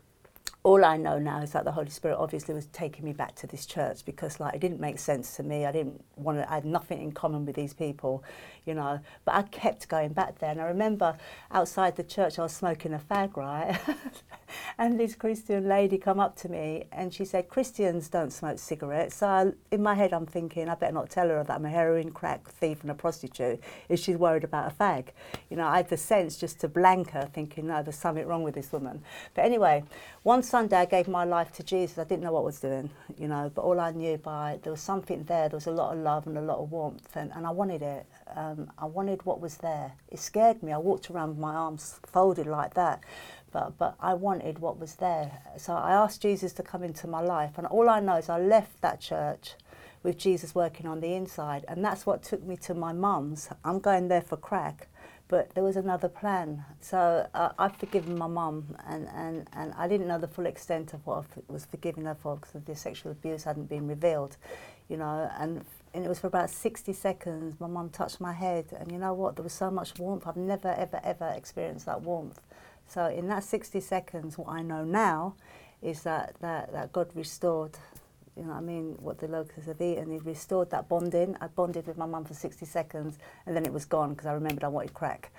all 0.64 0.86
I 0.86 0.96
know 0.96 1.18
now 1.18 1.42
is 1.42 1.52
that 1.54 1.66
the 1.66 1.72
Holy 1.72 1.90
Spirit 1.90 2.18
obviously 2.20 2.54
was 2.54 2.68
taking 2.68 3.04
me 3.04 3.14
back 3.14 3.34
to 3.38 3.48
this 3.48 3.66
church 3.66 4.06
because 4.06 4.40
like 4.40 4.54
it 4.54 4.62
didn't 4.62 4.80
make 4.80 5.00
sense 5.00 5.36
to 5.38 5.44
me. 5.44 5.66
I 5.66 5.72
didn't 5.72 6.04
want 6.16 6.38
to 6.38 6.52
I 6.52 6.56
had 6.56 6.66
nothing 6.66 7.02
in 7.02 7.14
common 7.14 7.46
with 7.48 7.56
these 7.56 7.74
people, 7.74 8.24
you 8.66 8.76
know. 8.76 9.00
But 9.26 9.36
I 9.36 9.42
kept 9.44 9.88
going 9.88 10.14
back 10.14 10.38
there 10.38 10.52
and 10.52 10.62
I 10.62 10.66
remember 10.66 11.18
outside 11.50 11.96
the 11.96 12.04
church 12.04 12.38
I 12.38 12.44
was 12.44 12.52
smoking 12.52 12.94
a 12.94 13.00
fag, 13.00 13.38
right? 13.38 13.80
and 14.78 15.00
this 15.00 15.16
Christian 15.16 15.68
lady 15.68 15.98
come 15.98 16.20
up 16.20 16.36
to 16.38 16.50
me 16.50 16.84
and 16.92 17.12
she 17.12 17.26
said, 17.26 17.50
Christians 17.50 18.08
don't 18.08 18.32
smoke 18.32 18.60
cigarettes. 18.60 19.16
So 19.16 19.28
I, 19.28 19.52
in 19.72 19.82
my 19.82 19.96
head 19.96 20.14
I'm 20.14 20.28
thinking, 20.28 20.70
I 20.70 20.76
better 20.76 20.94
not 20.94 21.10
tell 21.10 21.30
her 21.30 21.44
that 21.44 21.56
I'm 21.56 21.66
a 21.66 21.70
heroin, 21.70 22.12
crack 22.12 22.48
thief 22.48 22.84
and 22.84 22.92
a 22.92 22.96
prostitute 22.96 23.60
if 23.90 24.00
she's 24.00 24.18
worried 24.18 24.44
about 24.44 24.72
a 24.72 24.76
fag. 24.76 25.08
You 25.50 25.58
know, 25.58 25.66
I 25.66 25.78
had 25.78 25.90
the 25.90 25.98
sense 25.98 26.38
just 26.38 26.60
to 26.60 26.68
blank 26.68 27.12
her 27.12 27.28
thinking, 27.34 27.66
no, 27.66 27.82
there's 27.82 27.96
something 27.96 28.28
wrong 28.28 28.44
with 28.44 28.54
this 28.54 28.72
woman. 28.72 29.02
But 29.34 29.46
anyway, 29.46 29.84
once 30.24 30.51
Sunday 30.52 30.76
I 30.76 30.84
gave 30.84 31.08
my 31.08 31.24
life 31.24 31.54
to 31.54 31.64
Jesus. 31.64 31.98
I 31.98 32.04
didn't 32.04 32.24
know 32.24 32.34
what 32.34 32.42
I 32.42 32.44
was 32.44 32.60
doing, 32.60 32.90
you 33.18 33.30
know, 33.30 33.50
but 33.56 33.62
all 33.62 33.80
I 33.80 33.92
knew 33.92 34.18
by 34.18 34.60
there 34.64 34.74
was 34.74 34.82
something 34.82 35.24
there. 35.24 35.48
There 35.48 35.56
was 35.56 35.68
a 35.68 35.72
lot 35.72 35.94
of 35.94 36.00
love 36.00 36.28
and 36.28 36.38
a 36.38 36.42
lot 36.42 36.58
of 36.58 36.70
warmth, 36.70 37.16
and, 37.16 37.32
and 37.34 37.48
I 37.48 37.52
wanted 37.52 37.82
it. 37.82 38.06
Um, 38.36 38.70
I 38.78 38.84
wanted 38.84 39.26
what 39.26 39.40
was 39.40 39.56
there. 39.60 39.94
It 40.10 40.20
scared 40.20 40.62
me. 40.62 40.74
I 40.74 40.78
walked 40.78 41.10
around 41.10 41.30
with 41.30 41.38
my 41.38 41.54
arms 41.54 42.02
folded 42.06 42.48
like 42.48 42.74
that, 42.74 43.02
but 43.54 43.78
but 43.78 43.96
I 44.02 44.14
wanted 44.14 44.60
what 44.60 44.78
was 44.78 44.96
there. 44.96 45.32
So 45.56 45.74
I 45.74 45.94
asked 45.94 46.22
Jesus 46.22 46.52
to 46.56 46.64
come 46.64 46.84
into 46.84 47.08
my 47.08 47.22
life, 47.22 47.52
and 47.58 47.66
all 47.68 47.88
I 47.88 48.02
know 48.02 48.18
is 48.18 48.28
I 48.28 48.38
left 48.38 48.82
that 48.82 49.00
church 49.00 49.54
with 50.04 50.18
Jesus 50.18 50.54
working 50.54 50.86
on 50.86 51.00
the 51.00 51.14
inside, 51.14 51.64
and 51.70 51.82
that's 51.82 52.06
what 52.06 52.24
took 52.24 52.44
me 52.44 52.58
to 52.58 52.74
my 52.74 52.92
mum's. 52.92 53.48
I'm 53.64 53.80
going 53.80 54.10
there 54.10 54.22
for 54.22 54.36
crack 54.36 54.90
but 55.32 55.50
there 55.56 55.64
was 55.64 55.78
another 55.78 56.10
plan. 56.10 56.66
So 56.82 57.26
uh, 57.34 57.54
I've 57.58 57.78
forgiven 57.78 58.18
my 58.18 58.28
mum, 58.28 58.76
and, 58.86 59.08
and, 59.16 59.48
and 59.54 59.74
I 59.78 59.88
didn't 59.88 60.10
know 60.10 60.20
the 60.20 60.28
full 60.28 60.46
extent 60.46 60.94
of 60.94 61.08
what 61.08 61.24
I 61.38 61.54
was 61.54 61.64
forgiving 61.64 62.04
her 62.04 62.16
for 62.16 62.36
because 62.36 62.52
the 62.66 62.76
sexual 62.76 63.14
abuse 63.14 63.46
hadn't 63.46 63.70
been 63.70 63.88
revealed, 63.88 64.36
you 64.90 64.98
know. 64.98 65.32
And, 65.40 65.64
and 65.94 66.04
it 66.04 66.10
was 66.10 66.20
for 66.20 66.28
about 66.28 66.50
60 66.50 66.92
seconds. 66.92 67.56
My 67.62 67.68
mum 67.68 67.90
touched 67.92 68.20
my 68.20 68.34
head, 68.34 68.66
and 68.78 68.92
you 68.92 68.98
know 68.98 69.14
what? 69.14 69.38
There 69.38 69.44
was 69.44 69.54
so 69.54 69.72
much 69.72 69.98
warmth. 69.98 70.28
I've 70.28 70.36
never, 70.36 70.68
ever, 70.74 71.00
ever 71.02 71.34
experienced 71.34 71.86
that 71.86 72.02
warmth. 72.02 72.42
So 72.90 73.06
in 73.06 73.30
that 73.30 73.46
60 73.46 73.80
seconds, 73.80 74.38
what 74.38 74.50
I 74.50 74.62
know 74.62 74.84
now 74.84 75.36
is 75.82 76.04
that, 76.04 76.36
that, 76.42 76.74
that 76.74 76.92
God 76.92 77.08
restored 77.16 77.78
you 78.36 78.44
know 78.44 78.50
what 78.50 78.58
I 78.58 78.62
mean, 78.62 78.96
what 79.00 79.20
the 79.20 79.28
locusts 79.28 79.68
have 79.68 79.82
eaten. 79.82 80.12
He 80.12 80.18
restored 80.20 80.70
that 80.72 80.88
bonding. 80.88 81.36
I 81.42 81.48
bonded 81.48 81.88
with 81.88 81.98
my 81.98 82.06
mum 82.06 82.24
for 82.24 82.34
60 82.34 82.66
seconds 82.66 83.18
and 83.46 83.56
then 83.56 83.66
it 83.66 83.74
was 83.74 83.86
gone 83.86 84.12
because 84.12 84.26
I 84.26 84.34
remembered 84.34 84.64
I 84.64 84.70
wanted 84.70 84.94
crack. 84.94 85.32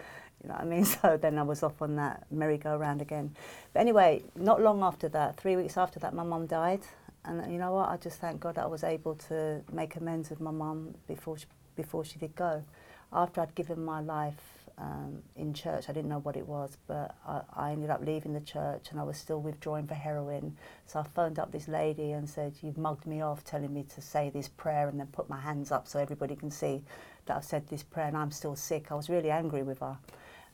You 0.42 0.48
know 0.48 0.54
what 0.54 0.62
I 0.62 0.66
mean? 0.66 0.84
So 1.02 1.16
then 1.16 1.38
I 1.38 1.42
was 1.42 1.62
off 1.62 1.80
on 1.80 1.96
that 1.96 2.26
merry-go-round 2.30 3.00
again. 3.00 3.34
But 3.72 3.80
anyway, 3.80 4.22
not 4.36 4.60
long 4.60 4.82
after 4.82 5.08
that, 5.10 5.36
three 5.36 5.56
weeks 5.56 5.76
after 5.76 5.98
that, 6.00 6.14
my 6.14 6.24
mum 6.24 6.46
died. 6.46 6.82
And 7.24 7.50
you 7.52 7.58
know 7.58 7.72
what? 7.72 7.88
I 7.88 7.96
just 7.96 8.20
thank 8.20 8.40
God 8.40 8.56
that 8.56 8.64
I 8.64 8.68
was 8.68 8.84
able 8.84 9.14
to 9.28 9.62
make 9.72 9.96
amends 9.96 10.28
with 10.28 10.40
my 10.40 10.50
mum 10.50 10.94
before 11.06 11.38
she, 11.38 11.46
before 11.76 12.04
she 12.04 12.18
did 12.18 12.34
go. 12.34 12.64
After 13.12 13.40
I'd 13.40 13.54
given 13.54 13.84
my 13.84 14.00
life 14.00 14.51
um, 14.78 15.22
in 15.36 15.54
church. 15.54 15.88
I 15.88 15.92
didn't 15.92 16.08
know 16.08 16.18
what 16.18 16.36
it 16.36 16.46
was, 16.46 16.76
but 16.86 17.14
I, 17.26 17.42
I 17.54 17.72
ended 17.72 17.90
up 17.90 18.04
leaving 18.04 18.32
the 18.32 18.40
church 18.40 18.88
and 18.90 19.00
I 19.00 19.02
was 19.02 19.16
still 19.16 19.40
withdrawing 19.40 19.86
for 19.86 19.94
heroin. 19.94 20.56
So 20.86 21.00
I 21.00 21.04
phoned 21.04 21.38
up 21.38 21.52
this 21.52 21.68
lady 21.68 22.12
and 22.12 22.28
said, 22.28 22.54
You've 22.62 22.78
mugged 22.78 23.06
me 23.06 23.20
off 23.22 23.44
telling 23.44 23.72
me 23.72 23.84
to 23.94 24.00
say 24.00 24.30
this 24.30 24.48
prayer 24.48 24.88
and 24.88 24.98
then 24.98 25.08
put 25.08 25.28
my 25.28 25.40
hands 25.40 25.70
up 25.70 25.88
so 25.88 25.98
everybody 25.98 26.36
can 26.36 26.50
see 26.50 26.82
that 27.26 27.36
I've 27.36 27.44
said 27.44 27.68
this 27.68 27.82
prayer 27.82 28.08
and 28.08 28.16
I'm 28.16 28.30
still 28.30 28.56
sick. 28.56 28.90
I 28.90 28.94
was 28.94 29.08
really 29.08 29.30
angry 29.30 29.62
with 29.62 29.80
her. 29.80 29.98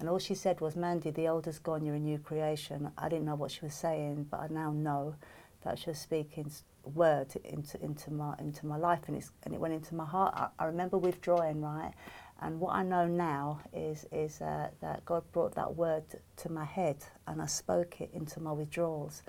And 0.00 0.08
all 0.08 0.18
she 0.18 0.34
said 0.34 0.60
was, 0.60 0.76
Mandy, 0.76 1.10
the 1.10 1.28
old 1.28 1.46
has 1.46 1.58
gone, 1.58 1.84
you're 1.84 1.96
a 1.96 2.00
new 2.00 2.18
creation. 2.18 2.92
I 2.96 3.08
didn't 3.08 3.24
know 3.24 3.34
what 3.34 3.50
she 3.50 3.60
was 3.62 3.74
saying, 3.74 4.28
but 4.30 4.40
I 4.40 4.46
now 4.48 4.70
know 4.70 5.16
that 5.62 5.78
she 5.78 5.90
was 5.90 5.98
speaking 5.98 6.50
word 6.94 7.28
into 7.44 7.82
into 7.84 8.12
my 8.12 8.34
into 8.38 8.64
my 8.66 8.76
life 8.76 9.00
and 9.08 9.16
it's 9.16 9.30
and 9.44 9.54
it 9.54 9.60
went 9.60 9.74
into 9.74 9.94
my 9.94 10.04
heart. 10.04 10.34
I, 10.36 10.48
I 10.58 10.66
remember 10.66 10.98
withdrawing 10.98 11.60
right, 11.60 11.92
and 12.40 12.60
what 12.60 12.74
I 12.74 12.82
know 12.82 13.06
now 13.06 13.60
is 13.72 14.06
is 14.12 14.40
uh, 14.40 14.68
that 14.80 15.04
God 15.04 15.24
brought 15.32 15.54
that 15.56 15.76
word 15.76 16.04
to 16.38 16.52
my 16.52 16.64
head 16.64 16.98
and 17.26 17.42
I 17.42 17.46
spoke 17.46 18.00
it 18.00 18.10
into 18.12 18.40
my 18.40 18.52
withdrawals, 18.52 19.22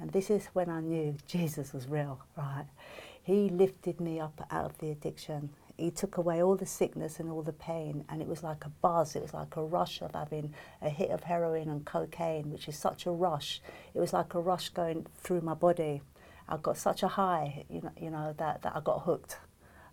and 0.00 0.10
this 0.12 0.30
is 0.30 0.46
when 0.52 0.68
I 0.70 0.80
knew 0.80 1.16
Jesus 1.26 1.72
was 1.72 1.88
real. 1.88 2.20
Right, 2.36 2.66
He 3.22 3.48
lifted 3.48 4.00
me 4.00 4.20
up 4.20 4.46
out 4.50 4.66
of 4.66 4.78
the 4.78 4.90
addiction. 4.90 5.50
He 5.76 5.90
took 5.90 6.18
away 6.18 6.42
all 6.42 6.56
the 6.56 6.66
sickness 6.66 7.18
and 7.18 7.28
all 7.30 7.42
the 7.42 7.52
pain, 7.52 8.04
and 8.08 8.22
it 8.22 8.28
was 8.28 8.44
like 8.44 8.64
a 8.64 8.68
buzz. 8.68 9.16
It 9.16 9.22
was 9.22 9.34
like 9.34 9.56
a 9.56 9.64
rush 9.64 10.02
of 10.02 10.12
having 10.14 10.54
a 10.80 10.88
hit 10.88 11.10
of 11.10 11.24
heroin 11.24 11.68
and 11.68 11.84
cocaine, 11.84 12.52
which 12.52 12.68
is 12.68 12.78
such 12.78 13.06
a 13.06 13.10
rush. 13.10 13.60
It 13.92 13.98
was 14.00 14.12
like 14.12 14.34
a 14.34 14.40
rush 14.40 14.68
going 14.68 15.06
through 15.18 15.40
my 15.40 15.54
body 15.54 16.02
I 16.48 16.56
got 16.58 16.76
such 16.76 17.02
a 17.02 17.08
high, 17.08 17.64
you 17.70 17.80
know, 17.80 17.92
you 17.98 18.10
know 18.10 18.34
that, 18.36 18.62
that 18.62 18.76
I 18.76 18.80
got 18.80 19.02
hooked. 19.02 19.38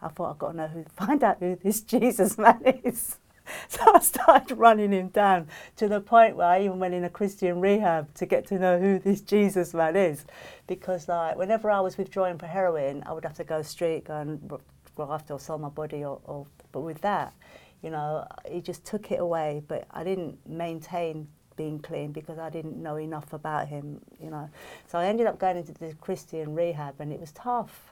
I 0.02 0.10
thought 0.10 0.32
I've 0.32 0.40
got 0.40 0.52
to 0.52 0.58
know 0.58 0.68
who, 0.68 0.84
find 0.96 1.24
out 1.24 1.38
who 1.40 1.56
this 1.56 1.82
Jesus 1.82 2.38
man 2.38 2.62
is. 2.84 3.18
So 3.68 3.82
I 3.94 4.00
started 4.00 4.58
running 4.58 4.92
him 4.92 5.10
down 5.10 5.48
to 5.76 5.90
the 5.90 6.00
point 6.00 6.38
where 6.38 6.48
I 6.48 6.62
even 6.62 6.80
went 6.80 6.94
in 6.94 7.04
a 7.04 7.10
Christian 7.10 7.60
rehab 7.60 8.14
to 8.14 8.26
get 8.26 8.46
to 8.48 8.60
know 8.60 8.80
who 8.80 9.00
this 9.00 9.20
Jesus 9.20 9.74
man 9.74 9.96
is. 9.96 10.26
Because 10.68 11.10
like 11.10 11.36
whenever 11.36 11.70
I 11.70 11.82
was 11.82 11.98
withdrawing 11.98 12.38
for 12.38 12.46
heroin, 12.46 13.04
I 13.06 13.12
would 13.12 13.26
have 13.26 13.36
to 13.38 13.44
go 13.44 13.62
straight, 13.62 14.06
go 14.06 14.16
and 14.16 14.52
graft 14.96 15.32
or 15.32 15.40
sell 15.40 15.58
my 15.58 15.70
body 15.70 16.06
or, 16.06 16.22
or 16.26 16.46
but 16.72 16.82
with 16.82 17.02
that, 17.02 17.34
you 17.82 17.90
know, 17.90 18.26
he 18.50 18.62
just 18.62 18.86
took 18.86 19.12
it 19.12 19.20
away. 19.20 19.64
But 19.68 19.86
I 19.92 20.04
didn't 20.04 20.38
maintain 20.48 21.28
being 21.56 21.80
clean 21.80 22.12
because 22.12 22.40
I 22.40 22.50
didn't 22.50 22.82
know 22.82 22.96
enough 22.98 23.34
about 23.34 23.68
him, 23.68 24.00
you 24.20 24.30
know. 24.30 24.50
So 24.88 24.98
I 25.00 25.06
ended 25.06 25.28
up 25.28 25.40
going 25.40 25.58
into 25.58 25.74
the 25.74 25.94
Christian 25.96 26.56
rehab 26.56 26.96
and 27.00 27.12
it 27.12 27.20
was 27.20 27.32
tough. 27.32 27.92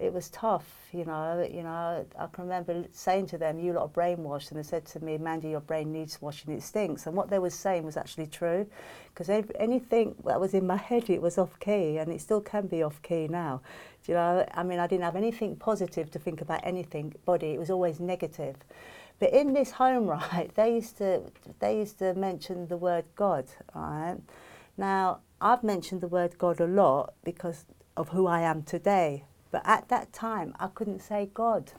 It 0.00 0.14
was 0.14 0.30
tough, 0.30 0.88
you 0.92 1.04
know. 1.04 1.46
You 1.48 1.62
know, 1.62 2.06
I 2.18 2.26
can 2.32 2.44
remember 2.44 2.86
saying 2.90 3.26
to 3.26 3.38
them, 3.38 3.58
"You 3.58 3.74
lot 3.74 3.82
are 3.82 3.88
brainwashed," 3.88 4.50
and 4.50 4.58
they 4.58 4.62
said 4.62 4.86
to 4.86 5.04
me, 5.04 5.18
"Mandy, 5.18 5.50
your 5.50 5.60
brain 5.60 5.92
needs 5.92 6.22
washing. 6.22 6.54
It 6.54 6.62
stinks." 6.62 7.06
And 7.06 7.14
what 7.14 7.28
they 7.28 7.38
were 7.38 7.50
saying 7.50 7.84
was 7.84 7.98
actually 7.98 8.28
true, 8.28 8.66
because 9.12 9.28
anything 9.28 10.14
that 10.24 10.40
was 10.40 10.54
in 10.54 10.66
my 10.66 10.76
head, 10.76 11.10
it 11.10 11.20
was 11.20 11.36
off 11.36 11.60
key, 11.60 11.98
and 11.98 12.10
it 12.10 12.22
still 12.22 12.40
can 12.40 12.66
be 12.66 12.82
off 12.82 13.02
key 13.02 13.28
now. 13.28 13.60
Do 14.04 14.12
you 14.12 14.16
know? 14.16 14.46
I 14.54 14.62
mean, 14.62 14.78
I 14.78 14.86
didn't 14.86 15.04
have 15.04 15.16
anything 15.16 15.56
positive 15.56 16.10
to 16.12 16.18
think 16.18 16.40
about 16.40 16.60
anything 16.64 17.14
body. 17.26 17.52
It 17.52 17.58
was 17.58 17.70
always 17.70 18.00
negative. 18.00 18.56
But 19.18 19.34
in 19.34 19.52
this 19.52 19.72
home, 19.72 20.06
right, 20.32 20.50
they 20.54 20.76
used 20.76 20.96
to 20.98 21.22
they 21.58 21.76
used 21.78 21.98
to 21.98 22.14
mention 22.14 22.68
the 22.68 22.78
word 22.78 23.04
God, 23.16 23.46
right? 23.74 24.16
Now 24.78 25.20
I've 25.42 25.62
mentioned 25.62 26.00
the 26.00 26.08
word 26.08 26.38
God 26.38 26.58
a 26.60 26.66
lot 26.66 27.14
because 27.22 27.66
of 27.96 28.08
who 28.08 28.26
I 28.26 28.40
am 28.40 28.62
today. 28.62 29.24
But 29.50 29.62
at 29.64 29.88
that 29.88 30.12
time, 30.12 30.54
I 30.58 30.68
couldn't 30.68 31.00
say 31.00 31.30
God, 31.34 31.72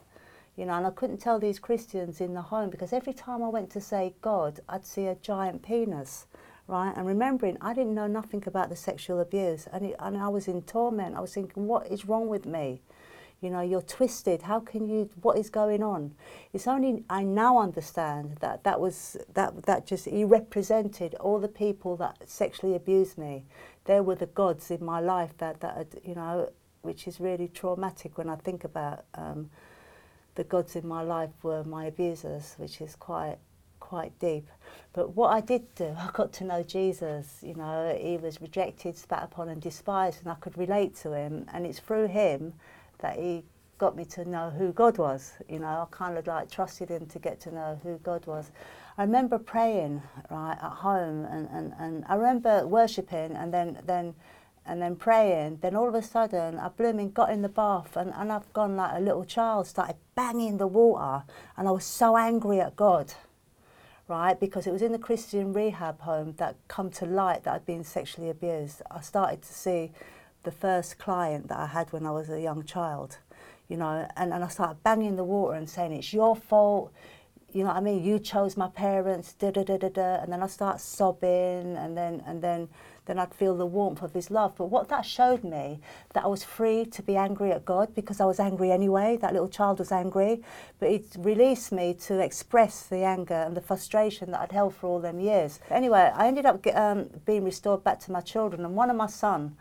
you 0.56 0.66
know, 0.66 0.74
and 0.74 0.86
I 0.86 0.90
couldn't 0.90 1.18
tell 1.18 1.38
these 1.38 1.58
Christians 1.58 2.20
in 2.20 2.34
the 2.34 2.42
home 2.42 2.70
because 2.70 2.92
every 2.92 3.14
time 3.14 3.42
I 3.42 3.48
went 3.48 3.70
to 3.70 3.80
say 3.80 4.14
God, 4.20 4.60
I'd 4.68 4.84
see 4.84 5.06
a 5.06 5.14
giant 5.14 5.62
penis, 5.62 6.26
right? 6.66 6.92
And 6.94 7.06
remembering, 7.06 7.56
I 7.60 7.72
didn't 7.72 7.94
know 7.94 8.06
nothing 8.06 8.44
about 8.46 8.68
the 8.68 8.76
sexual 8.76 9.20
abuse, 9.20 9.66
and, 9.72 9.86
it, 9.86 9.96
and 9.98 10.18
I 10.18 10.28
was 10.28 10.48
in 10.48 10.62
torment. 10.62 11.16
I 11.16 11.20
was 11.20 11.34
thinking, 11.34 11.66
what 11.66 11.86
is 11.86 12.04
wrong 12.04 12.28
with 12.28 12.44
me? 12.44 12.82
You 13.40 13.50
know, 13.50 13.60
you're 13.60 13.82
twisted. 13.82 14.42
How 14.42 14.60
can 14.60 14.88
you? 14.88 15.10
What 15.20 15.36
is 15.36 15.50
going 15.50 15.82
on? 15.82 16.14
It's 16.52 16.68
only 16.68 17.02
I 17.10 17.24
now 17.24 17.58
understand 17.58 18.36
that 18.38 18.62
that 18.62 18.78
was 18.78 19.16
that 19.34 19.64
that 19.64 19.84
just 19.84 20.04
he 20.04 20.22
represented 20.22 21.16
all 21.16 21.40
the 21.40 21.48
people 21.48 21.96
that 21.96 22.30
sexually 22.30 22.76
abused 22.76 23.18
me. 23.18 23.44
There 23.86 24.04
were 24.04 24.14
the 24.14 24.26
gods 24.26 24.70
in 24.70 24.84
my 24.84 25.00
life 25.00 25.36
that 25.38 25.58
that 25.60 25.88
you 26.04 26.14
know, 26.14 26.50
which 26.82 27.08
is 27.08 27.20
really 27.20 27.48
traumatic 27.48 28.18
when 28.18 28.28
I 28.28 28.36
think 28.36 28.64
about 28.64 29.04
um, 29.14 29.50
the 30.34 30.44
gods 30.44 30.76
in 30.76 30.86
my 30.86 31.02
life 31.02 31.30
were 31.42 31.64
my 31.64 31.86
abusers, 31.86 32.54
which 32.58 32.80
is 32.80 32.96
quite 32.96 33.38
quite 33.80 34.18
deep. 34.20 34.48
But 34.94 35.16
what 35.16 35.32
I 35.32 35.40
did 35.40 35.74
do, 35.74 35.94
I 35.98 36.10
got 36.12 36.32
to 36.34 36.44
know 36.44 36.62
Jesus. 36.62 37.38
You 37.42 37.54
know, 37.54 37.96
he 38.00 38.16
was 38.16 38.40
rejected, 38.40 38.96
spat 38.96 39.24
upon, 39.24 39.48
and 39.48 39.60
despised, 39.60 40.20
and 40.22 40.30
I 40.30 40.34
could 40.36 40.56
relate 40.56 40.96
to 41.02 41.12
him. 41.12 41.46
And 41.52 41.66
it's 41.66 41.78
through 41.78 42.08
him 42.08 42.54
that 42.98 43.18
he 43.18 43.44
got 43.78 43.96
me 43.96 44.04
to 44.04 44.24
know 44.24 44.48
who 44.48 44.72
God 44.72 44.96
was. 44.96 45.32
You 45.48 45.58
know, 45.58 45.66
I 45.66 45.86
kind 45.90 46.16
of 46.16 46.26
like 46.26 46.50
trusted 46.50 46.88
him 46.88 47.06
to 47.06 47.18
get 47.18 47.40
to 47.40 47.52
know 47.52 47.80
who 47.82 47.98
God 47.98 48.24
was. 48.26 48.50
I 48.96 49.02
remember 49.02 49.38
praying 49.38 50.02
right 50.30 50.58
at 50.62 50.72
home, 50.86 51.24
and, 51.26 51.48
and, 51.50 51.74
and 51.78 52.04
I 52.08 52.14
remember 52.14 52.66
worshiping, 52.66 53.32
and 53.32 53.52
then 53.52 53.78
then 53.84 54.14
and 54.64 54.80
then 54.80 54.96
praying. 54.96 55.58
Then 55.60 55.74
all 55.74 55.88
of 55.88 55.94
a 55.94 56.02
sudden, 56.02 56.58
I 56.58 56.68
blooming 56.68 57.10
got 57.10 57.30
in 57.30 57.42
the 57.42 57.48
bath, 57.48 57.96
and, 57.96 58.12
and 58.14 58.32
I've 58.32 58.52
gone 58.52 58.76
like 58.76 58.96
a 58.96 59.00
little 59.00 59.24
child, 59.24 59.66
started 59.66 59.96
banging 60.14 60.58
the 60.58 60.66
water, 60.66 61.24
and 61.56 61.68
I 61.68 61.70
was 61.72 61.84
so 61.84 62.16
angry 62.16 62.60
at 62.60 62.76
God. 62.76 63.14
Right, 64.08 64.38
because 64.38 64.66
it 64.66 64.72
was 64.72 64.82
in 64.82 64.92
the 64.92 64.98
Christian 64.98 65.52
rehab 65.52 66.00
home 66.00 66.34
that 66.36 66.56
come 66.68 66.90
to 66.90 67.06
light 67.06 67.44
that 67.44 67.54
I'd 67.54 67.66
been 67.66 67.84
sexually 67.84 68.28
abused. 68.28 68.82
I 68.90 69.00
started 69.00 69.42
to 69.42 69.52
see 69.52 69.92
the 70.42 70.50
first 70.50 70.98
client 70.98 71.48
that 71.48 71.58
I 71.58 71.66
had 71.66 71.92
when 71.92 72.04
I 72.04 72.10
was 72.10 72.28
a 72.28 72.40
young 72.40 72.64
child, 72.64 73.18
you 73.68 73.76
know, 73.76 74.06
and, 74.16 74.34
and 74.34 74.44
I 74.44 74.48
started 74.48 74.82
banging 74.82 75.16
the 75.16 75.24
water 75.24 75.56
and 75.56 75.70
saying, 75.70 75.92
it's 75.92 76.12
your 76.12 76.34
fault, 76.36 76.92
you 77.52 77.62
know 77.62 77.68
what 77.68 77.76
I 77.76 77.80
mean, 77.80 78.02
you 78.02 78.18
chose 78.18 78.56
my 78.56 78.68
parents, 78.68 79.34
da 79.34 79.50
da 79.50 79.62
da 79.62 79.78
da 79.78 79.88
da, 79.88 80.14
and 80.16 80.32
then 80.32 80.42
I 80.42 80.46
start 80.46 80.80
sobbing, 80.80 81.76
and 81.76 81.96
then, 81.96 82.22
and 82.26 82.42
then, 82.42 82.68
then 83.06 83.18
I'd 83.18 83.34
feel 83.34 83.56
the 83.56 83.66
warmth 83.66 84.02
of 84.02 84.14
his 84.14 84.30
love. 84.30 84.54
But 84.56 84.66
what 84.66 84.88
that 84.88 85.04
showed 85.04 85.44
me, 85.44 85.80
that 86.14 86.24
I 86.24 86.26
was 86.28 86.44
free 86.44 86.84
to 86.86 87.02
be 87.02 87.16
angry 87.16 87.52
at 87.52 87.64
God 87.64 87.94
because 87.94 88.20
I 88.20 88.24
was 88.24 88.38
angry 88.38 88.70
anyway, 88.70 89.18
that 89.20 89.32
little 89.32 89.48
child 89.48 89.78
was 89.78 89.90
angry, 89.90 90.42
but 90.78 90.88
it 90.88 91.06
released 91.18 91.72
me 91.72 91.94
to 91.94 92.20
express 92.20 92.84
the 92.86 93.04
anger 93.04 93.34
and 93.34 93.56
the 93.56 93.60
frustration 93.60 94.30
that 94.30 94.40
I'd 94.40 94.52
held 94.52 94.74
for 94.74 94.86
all 94.86 95.00
them 95.00 95.20
years. 95.20 95.60
Anyway, 95.70 96.12
I 96.14 96.28
ended 96.28 96.46
up 96.46 96.66
um, 96.74 97.10
being 97.26 97.44
restored 97.44 97.82
back 97.82 98.00
to 98.00 98.12
my 98.12 98.20
children, 98.20 98.64
and 98.64 98.76
one 98.76 98.90
of 98.90 98.96
my 98.96 99.06
sons, 99.06 99.52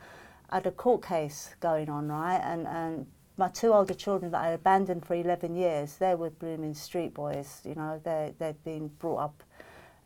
had 0.51 0.65
a 0.65 0.71
court 0.71 1.03
case 1.03 1.55
going 1.59 1.89
on, 1.89 2.09
right? 2.09 2.41
And, 2.43 2.67
and 2.67 3.07
my 3.37 3.47
two 3.47 3.73
older 3.73 3.93
children 3.93 4.31
that 4.31 4.41
I 4.41 4.49
abandoned 4.49 5.05
for 5.05 5.15
11 5.15 5.55
years, 5.55 5.95
they 5.95 6.15
were 6.15 6.29
blooming 6.29 6.73
street 6.73 7.13
boys, 7.13 7.61
you 7.63 7.75
know, 7.75 8.01
they, 8.03 8.33
they'd 8.37 8.63
been 8.63 8.89
brought 8.99 9.19
up 9.19 9.43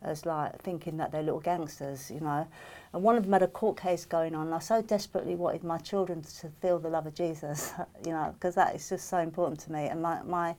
as 0.06 0.24
like 0.24 0.60
thinking 0.62 0.96
that 0.96 1.12
they're 1.12 1.22
little 1.22 1.40
gangsters, 1.40 2.10
you 2.10 2.20
know. 2.20 2.46
And 2.92 3.02
one 3.02 3.16
of 3.16 3.24
them 3.24 3.32
had 3.32 3.42
a 3.42 3.48
court 3.48 3.78
case 3.78 4.04
going 4.04 4.34
on. 4.34 4.46
And 4.46 4.54
I 4.54 4.58
so 4.60 4.80
desperately 4.80 5.34
wanted 5.34 5.64
my 5.64 5.78
children 5.78 6.22
to 6.22 6.48
feel 6.62 6.78
the 6.78 6.88
love 6.88 7.06
of 7.06 7.14
Jesus, 7.14 7.72
you 8.06 8.12
know, 8.12 8.34
because 8.34 8.54
that 8.54 8.74
is 8.74 8.88
just 8.88 9.08
so 9.08 9.18
important 9.18 9.60
to 9.60 9.72
me. 9.72 9.86
And 9.86 10.00
my, 10.00 10.22
my, 10.22 10.54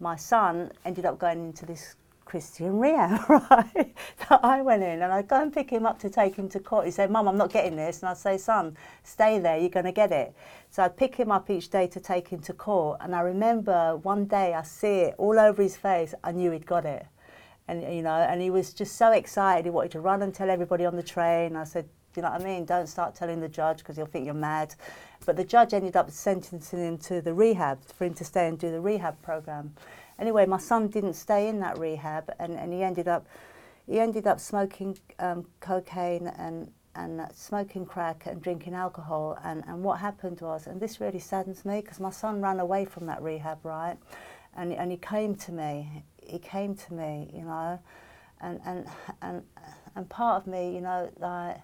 my 0.00 0.16
son 0.16 0.72
ended 0.84 1.04
up 1.04 1.18
going 1.18 1.40
into 1.40 1.66
this 1.66 1.96
Christian 2.24 2.78
rehab, 2.78 3.28
right? 3.28 3.94
so 4.28 4.38
I 4.42 4.62
went 4.62 4.82
in 4.82 5.02
and 5.02 5.12
I'd 5.12 5.28
go 5.28 5.42
and 5.42 5.52
pick 5.52 5.70
him 5.70 5.84
up 5.84 5.98
to 6.00 6.10
take 6.10 6.36
him 6.36 6.48
to 6.50 6.60
court. 6.60 6.86
He 6.86 6.90
said, 6.90 7.10
Mum, 7.10 7.28
I'm 7.28 7.36
not 7.36 7.52
getting 7.52 7.76
this. 7.76 8.00
And 8.00 8.08
I'd 8.08 8.16
say, 8.16 8.38
Son, 8.38 8.76
stay 9.02 9.38
there, 9.38 9.58
you're 9.58 9.68
going 9.68 9.84
to 9.84 9.92
get 9.92 10.10
it. 10.10 10.34
So 10.70 10.82
I'd 10.82 10.96
pick 10.96 11.14
him 11.14 11.30
up 11.30 11.50
each 11.50 11.70
day 11.70 11.86
to 11.88 12.00
take 12.00 12.28
him 12.28 12.40
to 12.40 12.52
court. 12.52 12.98
And 13.02 13.14
I 13.14 13.20
remember 13.20 13.96
one 13.96 14.24
day 14.24 14.54
I 14.54 14.62
see 14.62 15.00
it 15.00 15.14
all 15.18 15.38
over 15.38 15.62
his 15.62 15.76
face. 15.76 16.14
I 16.24 16.32
knew 16.32 16.50
he'd 16.50 16.66
got 16.66 16.86
it. 16.86 17.06
And, 17.66 17.82
you 17.82 18.02
know, 18.02 18.14
and 18.14 18.42
he 18.42 18.50
was 18.50 18.72
just 18.72 18.96
so 18.96 19.12
excited. 19.12 19.64
He 19.64 19.70
wanted 19.70 19.92
to 19.92 20.00
run 20.00 20.22
and 20.22 20.34
tell 20.34 20.50
everybody 20.50 20.84
on 20.84 20.96
the 20.96 21.02
train. 21.02 21.56
I 21.56 21.64
said, 21.64 21.88
you 22.14 22.22
know 22.22 22.30
what 22.30 22.40
I 22.40 22.44
mean? 22.44 22.64
Don't 22.64 22.86
start 22.86 23.14
telling 23.14 23.40
the 23.40 23.48
judge 23.48 23.78
because 23.78 23.96
he'll 23.96 24.06
think 24.06 24.26
you're 24.26 24.34
mad. 24.34 24.74
But 25.26 25.36
the 25.36 25.44
judge 25.44 25.72
ended 25.72 25.96
up 25.96 26.10
sentencing 26.10 26.78
him 26.78 26.98
to 26.98 27.20
the 27.20 27.34
rehab 27.34 27.82
for 27.84 28.04
him 28.04 28.14
to 28.14 28.24
stay 28.24 28.46
and 28.46 28.58
do 28.58 28.70
the 28.70 28.80
rehab 28.80 29.20
program. 29.22 29.74
Anyway, 30.18 30.46
my 30.46 30.58
son 30.58 30.88
didn't 30.88 31.14
stay 31.14 31.48
in 31.48 31.60
that 31.60 31.78
rehab, 31.78 32.30
and, 32.38 32.52
and 32.52 32.72
he 32.72 32.82
ended 32.82 33.08
up 33.08 33.26
he 33.86 34.00
ended 34.00 34.26
up 34.26 34.40
smoking 34.40 34.96
um, 35.18 35.46
cocaine 35.60 36.26
and 36.26 36.70
and 36.96 37.20
smoking 37.32 37.84
crack 37.84 38.26
and 38.26 38.40
drinking 38.40 38.74
alcohol. 38.74 39.36
And, 39.42 39.64
and 39.66 39.82
what 39.82 39.98
happened 39.98 40.40
was, 40.40 40.68
and 40.68 40.80
this 40.80 41.00
really 41.00 41.18
saddens 41.18 41.64
me 41.64 41.80
because 41.80 41.98
my 41.98 42.10
son 42.10 42.40
ran 42.40 42.60
away 42.60 42.84
from 42.84 43.06
that 43.06 43.20
rehab, 43.20 43.58
right? 43.64 43.96
And, 44.56 44.72
and 44.72 44.92
he 44.92 44.96
came 44.96 45.34
to 45.34 45.52
me. 45.52 46.04
He 46.26 46.38
came 46.38 46.74
to 46.74 46.94
me, 46.94 47.30
you 47.34 47.42
know, 47.42 47.78
and 48.40 48.60
and 48.64 48.86
and 49.22 49.42
and 49.96 50.08
part 50.08 50.42
of 50.42 50.46
me, 50.46 50.74
you 50.74 50.80
know, 50.80 51.10
like, 51.18 51.58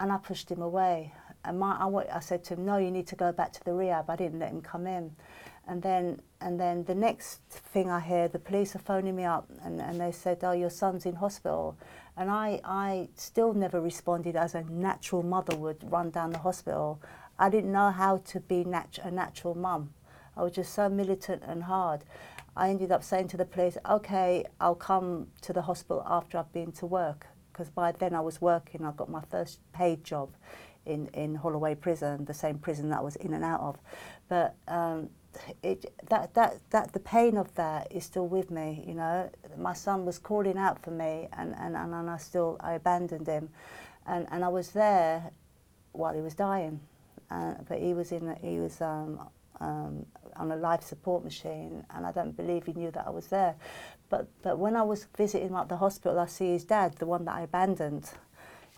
and 0.00 0.12
I 0.12 0.18
pushed 0.18 0.50
him 0.50 0.62
away. 0.62 1.12
And 1.44 1.58
my, 1.58 1.76
I, 1.76 2.16
I 2.16 2.20
said 2.20 2.44
to 2.44 2.54
him, 2.54 2.64
no, 2.64 2.76
you 2.78 2.90
need 2.90 3.06
to 3.08 3.16
go 3.16 3.32
back 3.32 3.52
to 3.54 3.64
the 3.64 3.72
rehab. 3.72 4.10
I 4.10 4.16
didn't 4.16 4.38
let 4.38 4.50
him 4.50 4.60
come 4.60 4.86
in. 4.86 5.14
And 5.66 5.82
then, 5.82 6.20
and 6.40 6.58
then 6.58 6.84
the 6.84 6.94
next 6.94 7.40
thing 7.50 7.90
I 7.90 8.00
hear, 8.00 8.28
the 8.28 8.38
police 8.38 8.74
are 8.74 8.80
phoning 8.80 9.14
me 9.16 9.24
up 9.24 9.48
and, 9.62 9.80
and 9.80 10.00
they 10.00 10.12
said, 10.12 10.38
oh, 10.42 10.52
your 10.52 10.70
son's 10.70 11.04
in 11.04 11.16
hospital. 11.16 11.76
And 12.16 12.30
I, 12.30 12.60
I 12.64 13.08
still 13.16 13.54
never 13.54 13.80
responded 13.80 14.34
as 14.34 14.54
a 14.54 14.62
natural 14.64 15.22
mother 15.22 15.56
would 15.56 15.90
run 15.90 16.10
down 16.10 16.30
the 16.30 16.38
hospital. 16.38 17.00
I 17.38 17.50
didn't 17.50 17.70
know 17.70 17.90
how 17.90 18.18
to 18.18 18.40
be 18.40 18.64
nat- 18.64 18.98
a 19.02 19.10
natural 19.10 19.54
mum. 19.54 19.92
I 20.36 20.42
was 20.42 20.52
just 20.52 20.72
so 20.74 20.88
militant 20.88 21.42
and 21.46 21.64
hard. 21.64 22.02
I 22.58 22.70
ended 22.70 22.90
up 22.90 23.04
saying 23.04 23.28
to 23.28 23.36
the 23.36 23.44
police, 23.44 23.78
okay, 23.88 24.44
I'll 24.60 24.74
come 24.74 25.28
to 25.42 25.52
the 25.52 25.62
hospital 25.62 26.02
after 26.04 26.38
I've 26.38 26.52
been 26.52 26.72
to 26.72 26.86
work. 26.86 27.28
Because 27.52 27.70
by 27.70 27.92
then 27.92 28.14
I 28.14 28.20
was 28.20 28.40
working, 28.40 28.84
I 28.84 28.90
got 28.90 29.08
my 29.08 29.22
first 29.30 29.60
paid 29.72 30.02
job 30.02 30.30
in, 30.84 31.06
in 31.14 31.36
Holloway 31.36 31.76
prison, 31.76 32.24
the 32.24 32.34
same 32.34 32.58
prison 32.58 32.88
that 32.90 32.98
I 32.98 33.00
was 33.02 33.14
in 33.16 33.32
and 33.32 33.44
out 33.44 33.60
of. 33.60 33.78
But 34.28 34.56
um, 34.66 35.08
it, 35.62 35.92
that, 36.08 36.34
that, 36.34 36.58
that 36.70 36.92
the 36.92 36.98
pain 36.98 37.36
of 37.36 37.54
that 37.54 37.92
is 37.92 38.04
still 38.04 38.26
with 38.26 38.50
me, 38.50 38.84
you 38.84 38.94
know. 38.94 39.30
My 39.56 39.72
son 39.72 40.04
was 40.04 40.18
calling 40.18 40.58
out 40.58 40.82
for 40.82 40.90
me 40.90 41.28
and, 41.38 41.54
and, 41.60 41.76
and 41.76 42.10
I 42.10 42.16
still, 42.16 42.56
I 42.60 42.72
abandoned 42.72 43.28
him. 43.28 43.50
And, 44.04 44.26
and 44.32 44.44
I 44.44 44.48
was 44.48 44.70
there 44.70 45.30
while 45.92 46.14
he 46.14 46.20
was 46.20 46.34
dying. 46.34 46.80
Uh, 47.30 47.54
but 47.68 47.78
he 47.78 47.94
was 47.94 48.10
in, 48.10 48.36
he 48.42 48.58
was 48.58 48.80
um, 48.80 49.28
um, 49.60 50.06
on 50.38 50.52
a 50.52 50.56
life 50.56 50.82
support 50.82 51.24
machine 51.24 51.84
and 51.94 52.06
I 52.06 52.12
don't 52.12 52.36
believe 52.36 52.66
he 52.66 52.72
knew 52.72 52.90
that 52.92 53.06
I 53.06 53.10
was 53.10 53.28
there. 53.28 53.56
But, 54.10 54.28
but 54.42 54.58
when 54.58 54.76
I 54.76 54.82
was 54.82 55.06
visiting 55.16 55.54
at 55.54 55.68
the 55.68 55.76
hospital, 55.76 56.18
I 56.18 56.26
see 56.26 56.52
his 56.52 56.64
dad, 56.64 56.96
the 56.96 57.06
one 57.06 57.24
that 57.26 57.34
I 57.34 57.42
abandoned, 57.42 58.10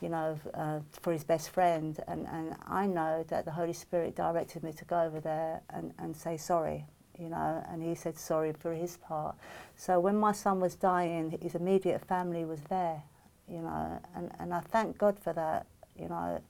you 0.00 0.08
know, 0.08 0.38
uh, 0.54 0.80
for 1.00 1.12
his 1.12 1.24
best 1.24 1.50
friend. 1.50 1.98
And, 2.08 2.26
and 2.26 2.56
I 2.66 2.86
know 2.86 3.24
that 3.28 3.44
the 3.44 3.52
Holy 3.52 3.72
Spirit 3.72 4.16
directed 4.16 4.62
me 4.62 4.72
to 4.72 4.84
go 4.84 5.02
over 5.02 5.20
there 5.20 5.60
and, 5.70 5.92
and 5.98 6.16
say 6.16 6.36
sorry, 6.36 6.84
you 7.18 7.28
know, 7.28 7.64
and 7.70 7.82
he 7.82 7.94
said 7.94 8.18
sorry 8.18 8.52
for 8.52 8.72
his 8.72 8.96
part. 8.96 9.36
So 9.76 10.00
when 10.00 10.16
my 10.16 10.32
son 10.32 10.60
was 10.60 10.74
dying, 10.74 11.38
his 11.40 11.54
immediate 11.54 12.04
family 12.06 12.44
was 12.44 12.60
there, 12.62 13.02
you 13.48 13.60
know, 13.60 14.00
and, 14.16 14.30
and 14.38 14.52
I 14.52 14.60
thank 14.60 14.98
God 14.98 15.18
for 15.18 15.32
that, 15.34 15.66
you 15.96 16.08
know. 16.08 16.40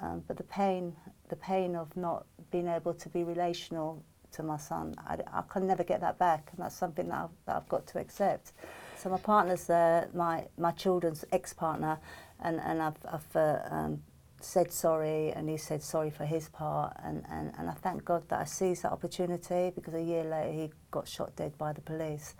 Um, 0.00 0.22
but 0.28 0.36
the 0.36 0.44
pain, 0.44 0.94
the 1.28 1.36
pain 1.36 1.74
of 1.74 1.96
not 1.96 2.24
being 2.52 2.68
able 2.68 2.94
to 2.94 3.08
be 3.08 3.24
relational 3.24 4.04
to 4.32 4.42
my 4.42 4.56
son, 4.56 4.94
I, 5.06 5.18
I 5.32 5.42
can 5.48 5.66
never 5.66 5.84
get 5.84 6.00
that 6.00 6.18
back, 6.18 6.50
and 6.52 6.64
that's 6.64 6.76
something 6.76 7.08
that 7.08 7.18
I've, 7.18 7.30
that 7.46 7.56
I've 7.56 7.68
got 7.68 7.86
to 7.88 7.98
accept. 7.98 8.52
So 8.96 9.08
my 9.10 9.18
partner's 9.18 9.66
there, 9.66 10.08
my, 10.14 10.46
my 10.58 10.72
children's 10.72 11.24
ex-partner, 11.32 11.98
and, 12.42 12.60
and 12.60 12.82
I've, 12.82 12.98
I've 13.10 13.36
uh, 13.36 13.58
um, 13.70 14.02
said 14.40 14.72
sorry, 14.72 15.32
and 15.32 15.48
he 15.48 15.56
said 15.56 15.82
sorry 15.82 16.10
for 16.10 16.24
his 16.24 16.48
part, 16.48 16.96
and, 17.04 17.24
and, 17.30 17.52
and 17.58 17.68
I 17.68 17.74
thank 17.74 18.04
God 18.04 18.28
that 18.28 18.40
I 18.40 18.44
seized 18.44 18.82
that 18.82 18.92
opportunity, 18.92 19.72
because 19.74 19.94
a 19.94 20.02
year 20.02 20.24
later 20.24 20.52
he 20.52 20.70
got 20.90 21.08
shot 21.08 21.36
dead 21.36 21.56
by 21.58 21.72
the 21.72 21.80
police. 21.80 22.34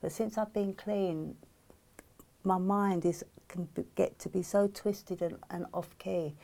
But 0.00 0.12
since 0.12 0.38
I've 0.38 0.52
been 0.52 0.74
clean, 0.74 1.36
my 2.44 2.58
mind 2.58 3.04
is 3.04 3.24
can 3.48 3.68
get 3.94 4.18
to 4.18 4.28
be 4.28 4.42
so 4.42 4.66
twisted 4.66 5.22
and, 5.22 5.36
and 5.50 5.66
off 5.72 5.96
key 5.98 6.34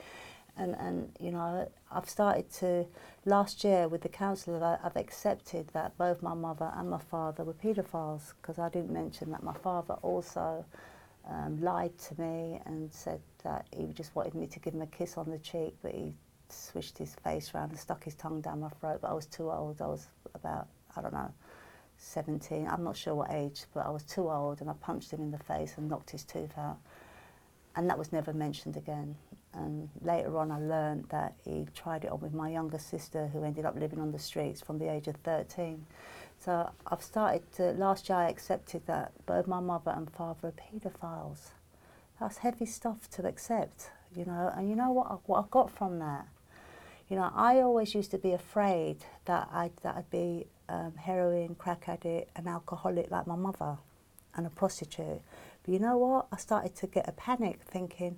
and, 0.57 0.75
and 0.75 1.11
you 1.19 1.31
know, 1.31 1.69
I've 1.91 2.09
started 2.09 2.51
to, 2.55 2.85
last 3.25 3.63
year 3.63 3.87
with 3.87 4.01
the 4.01 4.09
counsellor, 4.09 4.79
I've 4.83 4.95
accepted 4.95 5.69
that 5.69 5.97
both 5.97 6.21
my 6.21 6.33
mother 6.33 6.71
and 6.75 6.89
my 6.89 6.99
father 6.99 7.43
were 7.43 7.53
paedophiles 7.53 8.33
because 8.41 8.59
I 8.59 8.69
didn't 8.69 8.91
mention 8.91 9.31
that 9.31 9.43
my 9.43 9.53
father 9.53 9.95
also 10.01 10.65
um, 11.29 11.61
lied 11.61 11.97
to 11.97 12.21
me 12.21 12.59
and 12.65 12.91
said 12.91 13.21
that 13.43 13.65
he 13.75 13.87
just 13.93 14.15
wanted 14.15 14.35
me 14.35 14.47
to 14.47 14.59
give 14.59 14.73
him 14.73 14.81
a 14.81 14.87
kiss 14.87 15.17
on 15.17 15.29
the 15.29 15.39
cheek, 15.39 15.75
but 15.81 15.93
he 15.93 16.13
swished 16.49 16.97
his 16.97 17.15
face 17.15 17.53
around 17.53 17.69
and 17.69 17.79
stuck 17.79 18.03
his 18.03 18.15
tongue 18.15 18.41
down 18.41 18.59
my 18.59 18.69
throat, 18.69 18.99
but 19.01 19.09
I 19.09 19.13
was 19.13 19.25
too 19.25 19.51
old. 19.51 19.81
I 19.81 19.87
was 19.87 20.07
about, 20.35 20.67
I 20.95 21.01
don't 21.01 21.13
know, 21.13 21.31
17. 21.97 22.67
I'm 22.67 22.83
not 22.83 22.97
sure 22.97 23.15
what 23.15 23.31
age, 23.31 23.63
but 23.73 23.85
I 23.85 23.89
was 23.89 24.03
too 24.03 24.29
old 24.29 24.61
and 24.61 24.69
I 24.69 24.73
punched 24.73 25.11
him 25.11 25.21
in 25.21 25.31
the 25.31 25.39
face 25.39 25.75
and 25.77 25.89
knocked 25.89 26.09
his 26.09 26.23
tooth 26.23 26.57
out. 26.57 26.77
And 27.75 27.89
that 27.89 27.97
was 27.97 28.11
never 28.11 28.33
mentioned 28.33 28.77
again. 28.77 29.15
And 29.53 29.89
later 30.01 30.37
on, 30.37 30.51
I 30.51 30.59
learned 30.59 31.05
that 31.09 31.33
he 31.43 31.67
tried 31.75 32.05
it 32.05 32.11
on 32.11 32.19
with 32.21 32.33
my 32.33 32.49
younger 32.49 32.79
sister, 32.79 33.27
who 33.27 33.43
ended 33.43 33.65
up 33.65 33.75
living 33.75 33.99
on 33.99 34.11
the 34.11 34.19
streets 34.19 34.61
from 34.61 34.79
the 34.79 34.89
age 34.89 35.07
of 35.07 35.15
13. 35.17 35.85
So 36.43 36.69
I've 36.87 37.03
started 37.03 37.43
to, 37.57 37.71
last 37.73 38.09
year 38.09 38.17
I 38.17 38.29
accepted 38.29 38.85
that 38.87 39.11
both 39.25 39.47
my 39.47 39.59
mother 39.59 39.91
and 39.91 40.09
father 40.09 40.47
are 40.47 40.53
paedophiles. 40.53 41.49
That's 42.19 42.37
heavy 42.37 42.65
stuff 42.65 43.09
to 43.11 43.27
accept, 43.27 43.89
you 44.15 44.25
know. 44.25 44.51
And 44.55 44.69
you 44.69 44.75
know 44.75 44.91
what 44.91 45.07
I, 45.11 45.15
what 45.25 45.39
I 45.39 45.43
got 45.51 45.69
from 45.69 45.99
that? 45.99 46.27
You 47.09 47.17
know, 47.17 47.29
I 47.35 47.59
always 47.59 47.93
used 47.93 48.11
to 48.11 48.17
be 48.17 48.31
afraid 48.31 48.97
that 49.25 49.49
I'd, 49.51 49.75
that 49.83 49.97
I'd 49.97 50.09
be 50.09 50.47
um, 50.69 50.93
heroin, 50.95 51.55
crack 51.55 51.89
addict, 51.89 52.31
an 52.37 52.47
alcoholic 52.47 53.11
like 53.11 53.27
my 53.27 53.35
mother 53.35 53.77
and 54.35 54.47
a 54.47 54.49
prostitute. 54.49 55.21
But 55.63 55.73
you 55.73 55.79
know 55.79 55.97
what? 55.97 56.27
I 56.31 56.37
started 56.37 56.75
to 56.77 56.87
get 56.87 57.07
a 57.07 57.11
panic 57.11 57.61
thinking, 57.63 58.17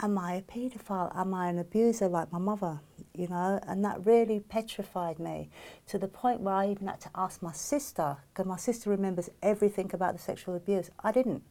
am 0.00 0.18
I 0.18 0.34
a 0.34 0.42
paedophile? 0.42 1.14
Am 1.16 1.32
I 1.32 1.48
an 1.48 1.58
abuser 1.58 2.08
like 2.08 2.32
my 2.32 2.38
mother? 2.38 2.80
You 3.14 3.28
know, 3.28 3.60
and 3.66 3.84
that 3.84 4.04
really 4.04 4.40
petrified 4.40 5.18
me 5.18 5.50
to 5.86 5.98
the 5.98 6.08
point 6.08 6.40
where 6.40 6.54
I 6.54 6.68
even 6.68 6.88
had 6.88 7.00
to 7.02 7.10
ask 7.14 7.40
my 7.42 7.52
sister, 7.52 8.16
because 8.32 8.46
my 8.46 8.56
sister 8.56 8.90
remembers 8.90 9.30
everything 9.42 9.90
about 9.94 10.14
the 10.14 10.20
sexual 10.20 10.56
abuse. 10.56 10.90
I 11.02 11.12
didn't. 11.12 11.44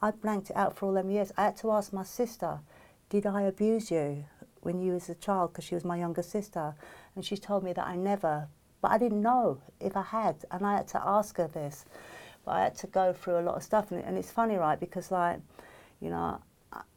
I 0.00 0.12
blanked 0.12 0.50
it 0.50 0.56
out 0.56 0.76
for 0.76 0.86
all 0.86 0.94
them 0.94 1.10
years. 1.10 1.32
I 1.36 1.46
had 1.46 1.56
to 1.58 1.72
ask 1.72 1.92
my 1.92 2.04
sister, 2.04 2.60
did 3.08 3.26
I 3.26 3.42
abuse 3.42 3.90
you 3.90 4.24
when 4.60 4.80
you 4.80 4.92
was 4.92 5.08
a 5.08 5.14
child? 5.16 5.52
Because 5.52 5.64
she 5.64 5.74
was 5.74 5.84
my 5.84 5.98
younger 5.98 6.22
sister. 6.22 6.74
And 7.14 7.24
she 7.24 7.36
told 7.36 7.64
me 7.64 7.72
that 7.72 7.86
I 7.86 7.96
never, 7.96 8.48
but 8.80 8.92
I 8.92 8.98
didn't 8.98 9.20
know 9.20 9.60
if 9.80 9.96
I 9.96 10.02
had. 10.02 10.44
And 10.50 10.64
I 10.64 10.76
had 10.76 10.88
to 10.88 11.02
ask 11.04 11.36
her 11.36 11.48
this. 11.48 11.84
But 12.44 12.52
I 12.52 12.62
had 12.64 12.74
to 12.76 12.86
go 12.86 13.12
through 13.12 13.38
a 13.38 13.42
lot 13.42 13.56
of 13.56 13.62
stuff. 13.62 13.90
And, 13.92 14.02
and 14.04 14.16
it's 14.16 14.30
funny, 14.30 14.56
right, 14.56 14.78
because 14.78 15.10
like, 15.10 15.40
you 16.00 16.10
know, 16.10 16.40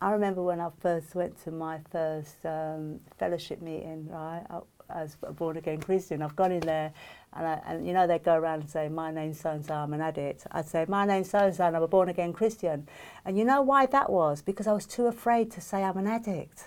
I 0.01 0.11
remember 0.11 0.43
when 0.43 0.59
I 0.59 0.69
first 0.79 1.15
went 1.15 1.43
to 1.43 1.51
my 1.51 1.79
first 1.91 2.45
um, 2.45 2.99
fellowship 3.17 3.61
meeting, 3.61 4.07
right, 4.09 4.43
as 4.89 5.17
a 5.23 5.31
born 5.31 5.57
again 5.57 5.81
Christian. 5.81 6.21
I've 6.21 6.35
gone 6.35 6.51
in 6.51 6.59
there 6.61 6.93
and, 7.33 7.47
I, 7.47 7.61
and 7.65 7.87
you 7.87 7.93
know, 7.93 8.05
they 8.05 8.19
go 8.19 8.35
around 8.35 8.61
and 8.61 8.69
say, 8.69 8.89
My 8.89 9.11
name's 9.11 9.39
so 9.39 9.51
and 9.51 9.65
so, 9.65 9.73
I'm 9.73 9.93
an 9.93 10.01
addict. 10.01 10.45
I'd 10.51 10.67
say, 10.67 10.85
My 10.87 11.05
name's 11.05 11.29
so 11.29 11.39
and 11.39 11.55
so, 11.55 11.63
I'm 11.63 11.75
a 11.75 11.87
born 11.87 12.09
again 12.09 12.33
Christian. 12.33 12.87
And 13.25 13.37
you 13.37 13.45
know 13.45 13.61
why 13.61 13.85
that 13.87 14.11
was? 14.11 14.41
Because 14.41 14.67
I 14.67 14.73
was 14.73 14.85
too 14.85 15.07
afraid 15.07 15.51
to 15.51 15.61
say 15.61 15.83
I'm 15.83 15.97
an 15.97 16.07
addict. 16.07 16.65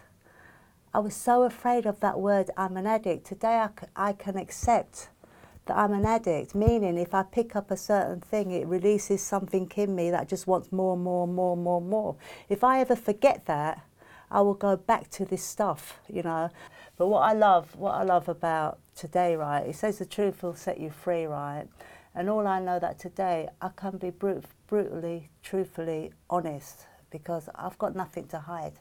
I 0.93 0.99
was 0.99 1.15
so 1.15 1.43
afraid 1.43 1.87
of 1.87 2.01
that 2.01 2.19
word, 2.19 2.51
I'm 2.57 2.77
an 2.77 2.87
addict. 2.87 3.27
Today 3.27 3.59
I, 3.59 3.69
I 3.95 4.13
can 4.13 4.37
accept 4.37 5.11
that 5.67 5.77
I'm 5.77 5.93
an 5.93 6.07
addict, 6.07 6.55
meaning 6.55 6.97
if 6.97 7.15
I 7.15 7.23
pick 7.23 7.55
up 7.57 7.71
a 7.71 7.77
certain 7.77 8.21
thing, 8.21 8.51
it 8.51 8.67
releases 8.67 9.23
something 9.23 9.71
in 9.77 9.95
me 9.95 10.11
that 10.11 10.29
just 10.29 10.47
wants 10.47 10.73
more, 10.73 10.97
more, 10.97 11.27
more, 11.27 11.57
more, 11.57 11.81
more. 11.81 12.17
If 12.49 12.65
I 12.65 12.81
ever 12.81 12.97
forget 12.97 13.47
that, 13.47 13.83
I 14.31 14.41
will 14.41 14.55
go 14.55 14.77
back 14.77 15.11
to 15.11 15.25
this 15.25 15.45
stuff, 15.45 16.01
you 16.09 16.23
know. 16.23 16.51
But 16.97 17.09
what 17.09 17.21
I 17.21 17.33
love, 17.33 17.77
what 17.77 17.93
I 17.95 18.03
love 18.03 18.29
about 18.29 18.79
today, 18.95 19.37
right, 19.37 19.67
it 19.67 19.77
says 19.77 19.99
the 19.99 20.07
truth 20.07 20.43
will 20.43 20.55
set 20.55 20.81
you 20.81 20.91
free, 20.91 21.27
right? 21.27 21.67
And 22.15 22.31
all 22.31 22.47
I 22.47 22.61
know 22.61 22.79
that 22.79 22.99
today, 22.99 23.49
I 23.61 23.69
can 23.77 23.99
be 23.99 24.11
brut 24.11 24.45
brutally, 24.67 25.31
truthfully 25.43 26.13
honest 26.31 26.87
because 27.11 27.49
I've 27.55 27.79
got 27.79 27.95
nothing 27.95 28.27
to 28.29 28.39
hide. 28.39 28.73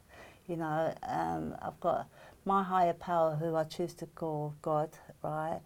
You 0.47 0.57
know, 0.57 0.93
um, 1.03 1.55
I've 1.61 1.79
got 1.79 2.07
my 2.45 2.63
higher 2.63 2.93
power, 2.93 3.35
who 3.35 3.55
I 3.55 3.63
choose 3.63 3.93
to 3.95 4.05
call 4.05 4.55
God, 4.61 4.89
right? 5.23 5.59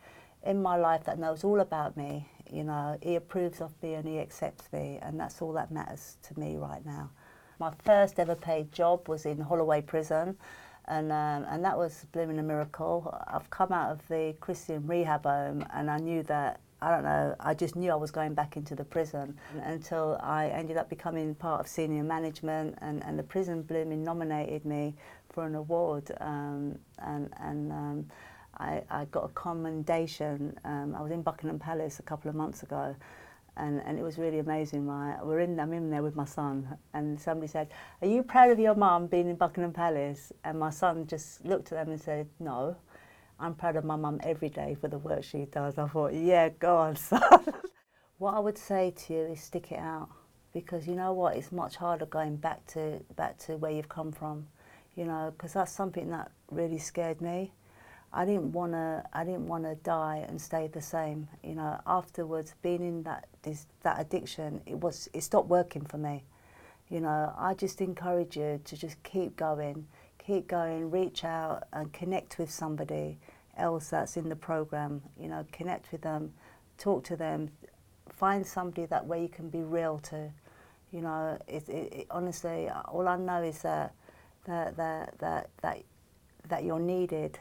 In 0.43 0.61
my 0.61 0.77
life 0.77 1.03
that 1.05 1.19
knows 1.19 1.43
all 1.43 1.59
about 1.59 1.97
me. 1.97 2.27
You 2.51 2.63
know, 2.63 2.97
he 3.01 3.15
approves 3.15 3.61
of 3.61 3.71
me 3.83 3.93
and 3.93 4.07
he 4.07 4.19
accepts 4.19 4.71
me, 4.73 4.99
and 5.01 5.19
that's 5.19 5.41
all 5.41 5.53
that 5.53 5.71
matters 5.71 6.17
to 6.23 6.39
me 6.39 6.57
right 6.57 6.83
now. 6.85 7.11
My 7.59 7.71
first 7.83 8.19
ever 8.19 8.35
paid 8.35 8.71
job 8.71 9.07
was 9.07 9.25
in 9.25 9.39
Holloway 9.39 9.81
Prison, 9.81 10.37
and 10.85 11.11
um, 11.11 11.45
and 11.49 11.63
that 11.63 11.77
was 11.77 12.05
blooming 12.11 12.39
a 12.39 12.43
miracle. 12.43 13.13
I've 13.27 13.49
come 13.49 13.71
out 13.71 13.91
of 13.91 14.07
the 14.07 14.35
Christian 14.39 14.87
rehab 14.87 15.23
home, 15.23 15.65
and 15.73 15.91
I 15.91 15.97
knew 15.97 16.23
that 16.23 16.61
I 16.81 16.89
don't 16.89 17.03
know. 17.03 17.35
I 17.39 17.53
just 17.53 17.75
knew 17.75 17.91
I 17.91 17.95
was 17.95 18.09
going 18.09 18.33
back 18.33 18.55
into 18.55 18.73
the 18.75 18.85
prison 18.85 19.37
until 19.63 20.17
I 20.23 20.47
ended 20.47 20.77
up 20.77 20.89
becoming 20.89 21.35
part 21.35 21.59
of 21.59 21.67
senior 21.67 22.03
management, 22.03 22.79
and, 22.81 23.03
and 23.03 23.19
the 23.19 23.23
prison 23.23 23.61
blooming 23.61 24.03
nominated 24.03 24.65
me 24.65 24.95
for 25.29 25.45
an 25.45 25.55
award, 25.55 26.11
um, 26.19 26.79
and 26.97 27.29
and. 27.39 27.71
Um, 27.71 28.05
I, 28.59 28.83
I 28.89 29.05
got 29.05 29.25
a 29.25 29.29
commendation. 29.29 30.57
Um, 30.65 30.95
I 30.97 31.01
was 31.01 31.11
in 31.11 31.21
Buckingham 31.21 31.59
Palace 31.59 31.99
a 31.99 32.03
couple 32.03 32.29
of 32.29 32.35
months 32.35 32.63
ago, 32.63 32.95
and, 33.55 33.81
and 33.85 33.97
it 33.97 34.03
was 34.03 34.17
really 34.17 34.39
amazing. 34.39 34.85
My, 34.85 35.23
we're 35.23 35.39
in, 35.39 35.59
I'm 35.59 35.71
in 35.73 35.89
there 35.89 36.03
with 36.03 36.15
my 36.15 36.25
son, 36.25 36.77
and 36.93 37.19
somebody 37.19 37.47
said, 37.47 37.69
"Are 38.01 38.07
you 38.07 38.21
proud 38.21 38.51
of 38.51 38.59
your 38.59 38.75
mum 38.75 39.07
being 39.07 39.29
in 39.29 39.35
Buckingham 39.37 39.71
Palace?" 39.71 40.33
And 40.43 40.59
my 40.59 40.69
son 40.71 41.07
just 41.07 41.45
looked 41.45 41.71
at 41.71 41.77
them 41.85 41.91
and 41.93 42.01
said, 42.01 42.27
"No, 42.39 42.75
I'm 43.39 43.55
proud 43.55 43.77
of 43.77 43.85
my 43.85 43.95
mum 43.95 44.19
every 44.23 44.49
day 44.49 44.75
for 44.79 44.89
the 44.89 44.97
work 44.97 45.23
she 45.23 45.45
does." 45.45 45.77
I 45.77 45.87
thought, 45.87 46.13
"Yeah, 46.13 46.49
go 46.49 46.77
on, 46.77 46.95
son." 46.97 47.21
what 48.17 48.33
I 48.33 48.39
would 48.39 48.57
say 48.57 48.91
to 48.91 49.13
you 49.13 49.19
is 49.21 49.41
stick 49.41 49.71
it 49.71 49.79
out, 49.79 50.09
because 50.53 50.85
you 50.85 50.95
know 50.95 51.13
what? 51.13 51.37
It's 51.37 51.53
much 51.53 51.77
harder 51.77 52.05
going 52.05 52.35
back 52.35 52.65
to 52.73 52.99
back 53.15 53.37
to 53.39 53.55
where 53.55 53.71
you've 53.71 53.89
come 53.89 54.11
from, 54.11 54.47
you 54.95 55.05
know, 55.05 55.31
because 55.31 55.53
that's 55.53 55.71
something 55.71 56.09
that 56.09 56.31
really 56.51 56.77
scared 56.79 57.21
me. 57.21 57.53
I 58.11 58.25
didn't 58.25 58.51
want 58.53 58.71
to. 58.71 59.03
I 59.13 59.23
didn't 59.23 59.47
want 59.47 59.65
to 59.65 59.75
die 59.75 60.25
and 60.27 60.41
stay 60.41 60.67
the 60.67 60.81
same. 60.81 61.27
You 61.43 61.55
know, 61.55 61.79
afterwards, 61.85 62.55
being 62.61 62.81
in 62.81 63.03
that 63.03 63.27
this, 63.43 63.67
that 63.83 63.99
addiction, 63.99 64.61
it 64.65 64.79
was 64.79 65.09
it 65.13 65.21
stopped 65.21 65.47
working 65.47 65.85
for 65.85 65.97
me. 65.97 66.23
You 66.89 67.01
know, 67.01 67.33
I 67.37 67.53
just 67.53 67.81
encourage 67.81 68.35
you 68.35 68.59
to 68.65 68.77
just 68.77 69.01
keep 69.03 69.35
going, 69.35 69.85
keep 70.17 70.47
going, 70.47 70.89
reach 70.89 71.23
out 71.23 71.65
and 71.71 71.93
connect 71.93 72.39
with 72.39 72.49
somebody 72.49 73.19
else 73.57 73.89
that's 73.89 74.17
in 74.17 74.27
the 74.27 74.35
program. 74.35 75.01
You 75.19 75.27
know, 75.27 75.45
connect 75.51 75.91
with 75.91 76.01
them, 76.01 76.33
talk 76.79 77.03
to 77.05 77.15
them, 77.15 77.51
find 78.09 78.45
somebody 78.45 78.87
that 78.87 79.05
where 79.05 79.19
you 79.19 79.29
can 79.29 79.49
be 79.49 79.61
real 79.61 79.99
to. 79.99 80.31
You 80.91 81.01
know, 81.01 81.37
it, 81.47 81.69
it, 81.69 81.93
it 81.93 82.07
honestly, 82.09 82.69
all 82.87 83.07
I 83.07 83.17
know 83.17 83.43
is 83.43 83.61
that 83.61 83.93
that 84.45 84.75
that 84.77 85.13
that 85.19 85.49
that 85.61 85.83
that 86.47 86.63
you're 86.63 86.79
needed. 86.79 87.37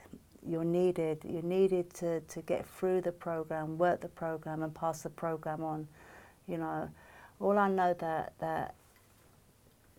You're 0.48 0.64
needed. 0.64 1.18
You're 1.24 1.42
needed 1.42 1.92
to, 1.94 2.20
to 2.20 2.42
get 2.42 2.66
through 2.66 3.02
the 3.02 3.12
program, 3.12 3.76
work 3.76 4.00
the 4.00 4.08
program, 4.08 4.62
and 4.62 4.74
pass 4.74 5.02
the 5.02 5.10
program 5.10 5.62
on. 5.62 5.86
You 6.46 6.58
know, 6.58 6.88
all 7.40 7.58
I 7.58 7.68
know 7.68 7.94
that 7.94 8.32
that 8.40 8.74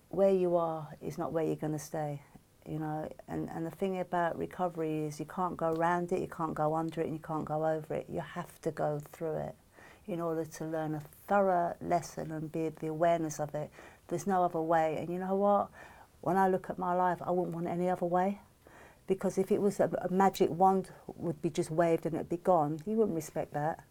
where 0.09 0.33
you 0.33 0.55
are 0.55 0.88
is 1.01 1.17
not 1.17 1.31
where 1.31 1.43
you're 1.43 1.55
going 1.55 1.73
to 1.73 1.79
stay. 1.79 2.21
You 2.67 2.79
know, 2.79 3.12
and, 3.27 3.49
and 3.49 3.65
the 3.65 3.71
thing 3.71 3.99
about 3.99 4.38
recovery 4.38 5.05
is 5.05 5.19
you 5.19 5.25
can't 5.25 5.55
go 5.57 5.73
around 5.73 6.12
it, 6.12 6.19
you 6.19 6.27
can't 6.27 6.53
go 6.53 6.75
under 6.75 7.01
it, 7.01 7.05
and 7.05 7.13
you 7.13 7.21
can't 7.21 7.45
go 7.45 7.65
over 7.65 7.95
it. 7.95 8.05
You 8.09 8.21
have 8.21 8.59
to 8.62 8.71
go 8.71 8.99
through 9.12 9.38
it 9.38 9.55
in 10.07 10.19
order 10.19 10.45
to 10.45 10.65
learn 10.65 10.95
a 10.95 11.01
thorough 11.27 11.75
lesson 11.81 12.31
and 12.31 12.51
be 12.51 12.69
the 12.69 12.88
awareness 12.88 13.39
of 13.39 13.53
it. 13.55 13.69
There's 14.07 14.25
no 14.25 14.43
other 14.43 14.62
way. 14.62 14.97
And 14.99 15.09
you 15.13 15.19
know 15.19 15.35
what? 15.35 15.69
When 16.21 16.35
I 16.35 16.47
look 16.49 16.69
at 16.69 16.77
my 16.77 16.93
life, 16.93 17.19
I 17.21 17.31
wouldn't 17.31 17.55
want 17.55 17.67
any 17.67 17.89
other 17.89 18.05
way. 18.05 18.39
Because 19.10 19.39
if 19.39 19.52
it 19.52 19.60
was 19.60 19.80
a, 19.80 19.89
a 20.04 20.13
magic 20.13 20.52
wand 20.52 20.91
would 21.08 21.41
be 21.41 21.50
just 21.50 21.72
waved 21.72 22.06
and 22.06 22.13
it'd 22.13 22.30
be 22.30 22.38
gone, 22.38 22.80
you 22.86 22.95
wouldn't 22.95 23.15
respect 23.15 23.54
that. 23.56 23.84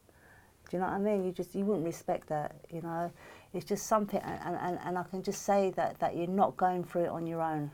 Do 0.71 0.77
you 0.77 0.81
know 0.81 0.87
what 0.87 0.95
I 0.95 0.99
mean? 0.99 1.25
You 1.25 1.33
just 1.33 1.57
you 1.57 1.65
wouldn't 1.65 1.85
respect 1.85 2.29
that, 2.29 2.55
you 2.71 2.83
know. 2.83 3.11
It's 3.53 3.65
just 3.65 3.89
something, 3.89 4.21
and, 4.21 4.57
and, 4.57 4.79
and 4.85 4.97
I 4.97 5.03
can 5.03 5.25
just 5.25 5.43
say 5.43 5.73
that, 5.73 5.99
that 5.99 6.17
you're 6.17 6.29
not 6.29 6.57
going 6.57 6.85
through 6.85 7.07
it 7.07 7.09
on 7.09 7.27
your 7.27 7.43
own. 7.43 7.73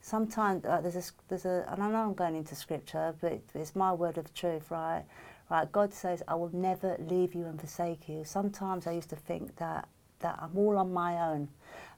Sometimes 0.00 0.64
uh, 0.64 0.80
there's 0.80 0.96
a 0.96 1.02
there's 1.28 1.44
a, 1.44 1.64
and 1.70 1.80
I 1.80 1.90
know 1.90 1.98
I'm 1.98 2.14
going 2.14 2.34
into 2.34 2.56
scripture, 2.56 3.14
but 3.20 3.40
it's 3.54 3.76
my 3.76 3.92
word 3.92 4.18
of 4.18 4.34
truth, 4.34 4.70
right? 4.70 5.04
Right, 5.48 5.70
God 5.70 5.92
says, 5.92 6.24
I 6.26 6.34
will 6.34 6.54
never 6.54 6.96
leave 6.98 7.34
you 7.34 7.44
and 7.44 7.60
forsake 7.60 8.08
you. 8.08 8.24
Sometimes 8.24 8.88
I 8.88 8.92
used 8.92 9.10
to 9.10 9.16
think 9.16 9.56
that 9.56 9.88
that 10.20 10.38
I'm 10.42 10.58
all 10.58 10.76
on 10.76 10.92
my 10.92 11.30
own. 11.30 11.48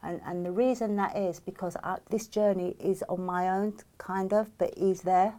And, 0.03 0.21
and 0.27 0.45
the 0.45 0.51
reason 0.51 0.97
that 0.97 1.17
is 1.17 1.39
because 1.39 1.77
I, 1.83 1.99
this 2.11 2.27
journey 2.27 2.75
is 2.81 3.05
on 3.09 3.25
my 3.25 3.49
own, 3.49 3.75
kind 3.99 4.33
of, 4.33 4.57
but 4.59 4.77
He's 4.77 5.03
there. 5.03 5.35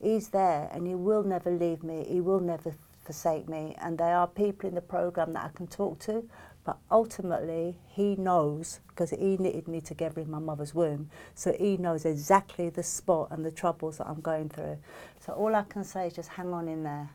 He's 0.00 0.28
there, 0.28 0.68
and 0.72 0.86
He 0.86 0.94
will 0.94 1.22
never 1.22 1.50
leave 1.50 1.82
me. 1.82 2.04
He 2.08 2.20
will 2.20 2.40
never 2.40 2.74
forsake 3.04 3.48
me. 3.48 3.74
And 3.80 3.96
there 3.96 4.16
are 4.16 4.26
people 4.26 4.68
in 4.68 4.74
the 4.74 4.82
program 4.82 5.32
that 5.32 5.44
I 5.44 5.56
can 5.56 5.66
talk 5.66 5.98
to, 6.00 6.28
but 6.64 6.76
ultimately, 6.90 7.78
He 7.88 8.16
knows 8.16 8.80
because 8.88 9.10
He 9.10 9.38
knitted 9.38 9.66
me 9.66 9.80
together 9.80 10.20
in 10.20 10.30
my 10.30 10.40
mother's 10.40 10.74
womb. 10.74 11.08
So 11.34 11.54
He 11.58 11.78
knows 11.78 12.04
exactly 12.04 12.68
the 12.68 12.82
spot 12.82 13.28
and 13.30 13.46
the 13.46 13.50
troubles 13.50 13.98
that 13.98 14.08
I'm 14.08 14.20
going 14.20 14.50
through. 14.50 14.78
So 15.24 15.32
all 15.32 15.54
I 15.54 15.62
can 15.62 15.84
say 15.84 16.08
is 16.08 16.12
just 16.14 16.28
hang 16.28 16.52
on 16.52 16.68
in 16.68 16.82
there. 16.82 17.08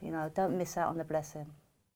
You 0.00 0.12
know, 0.12 0.30
don't 0.34 0.56
miss 0.56 0.76
out 0.76 0.90
on 0.90 0.98
the 0.98 1.04
blessing. 1.04 1.46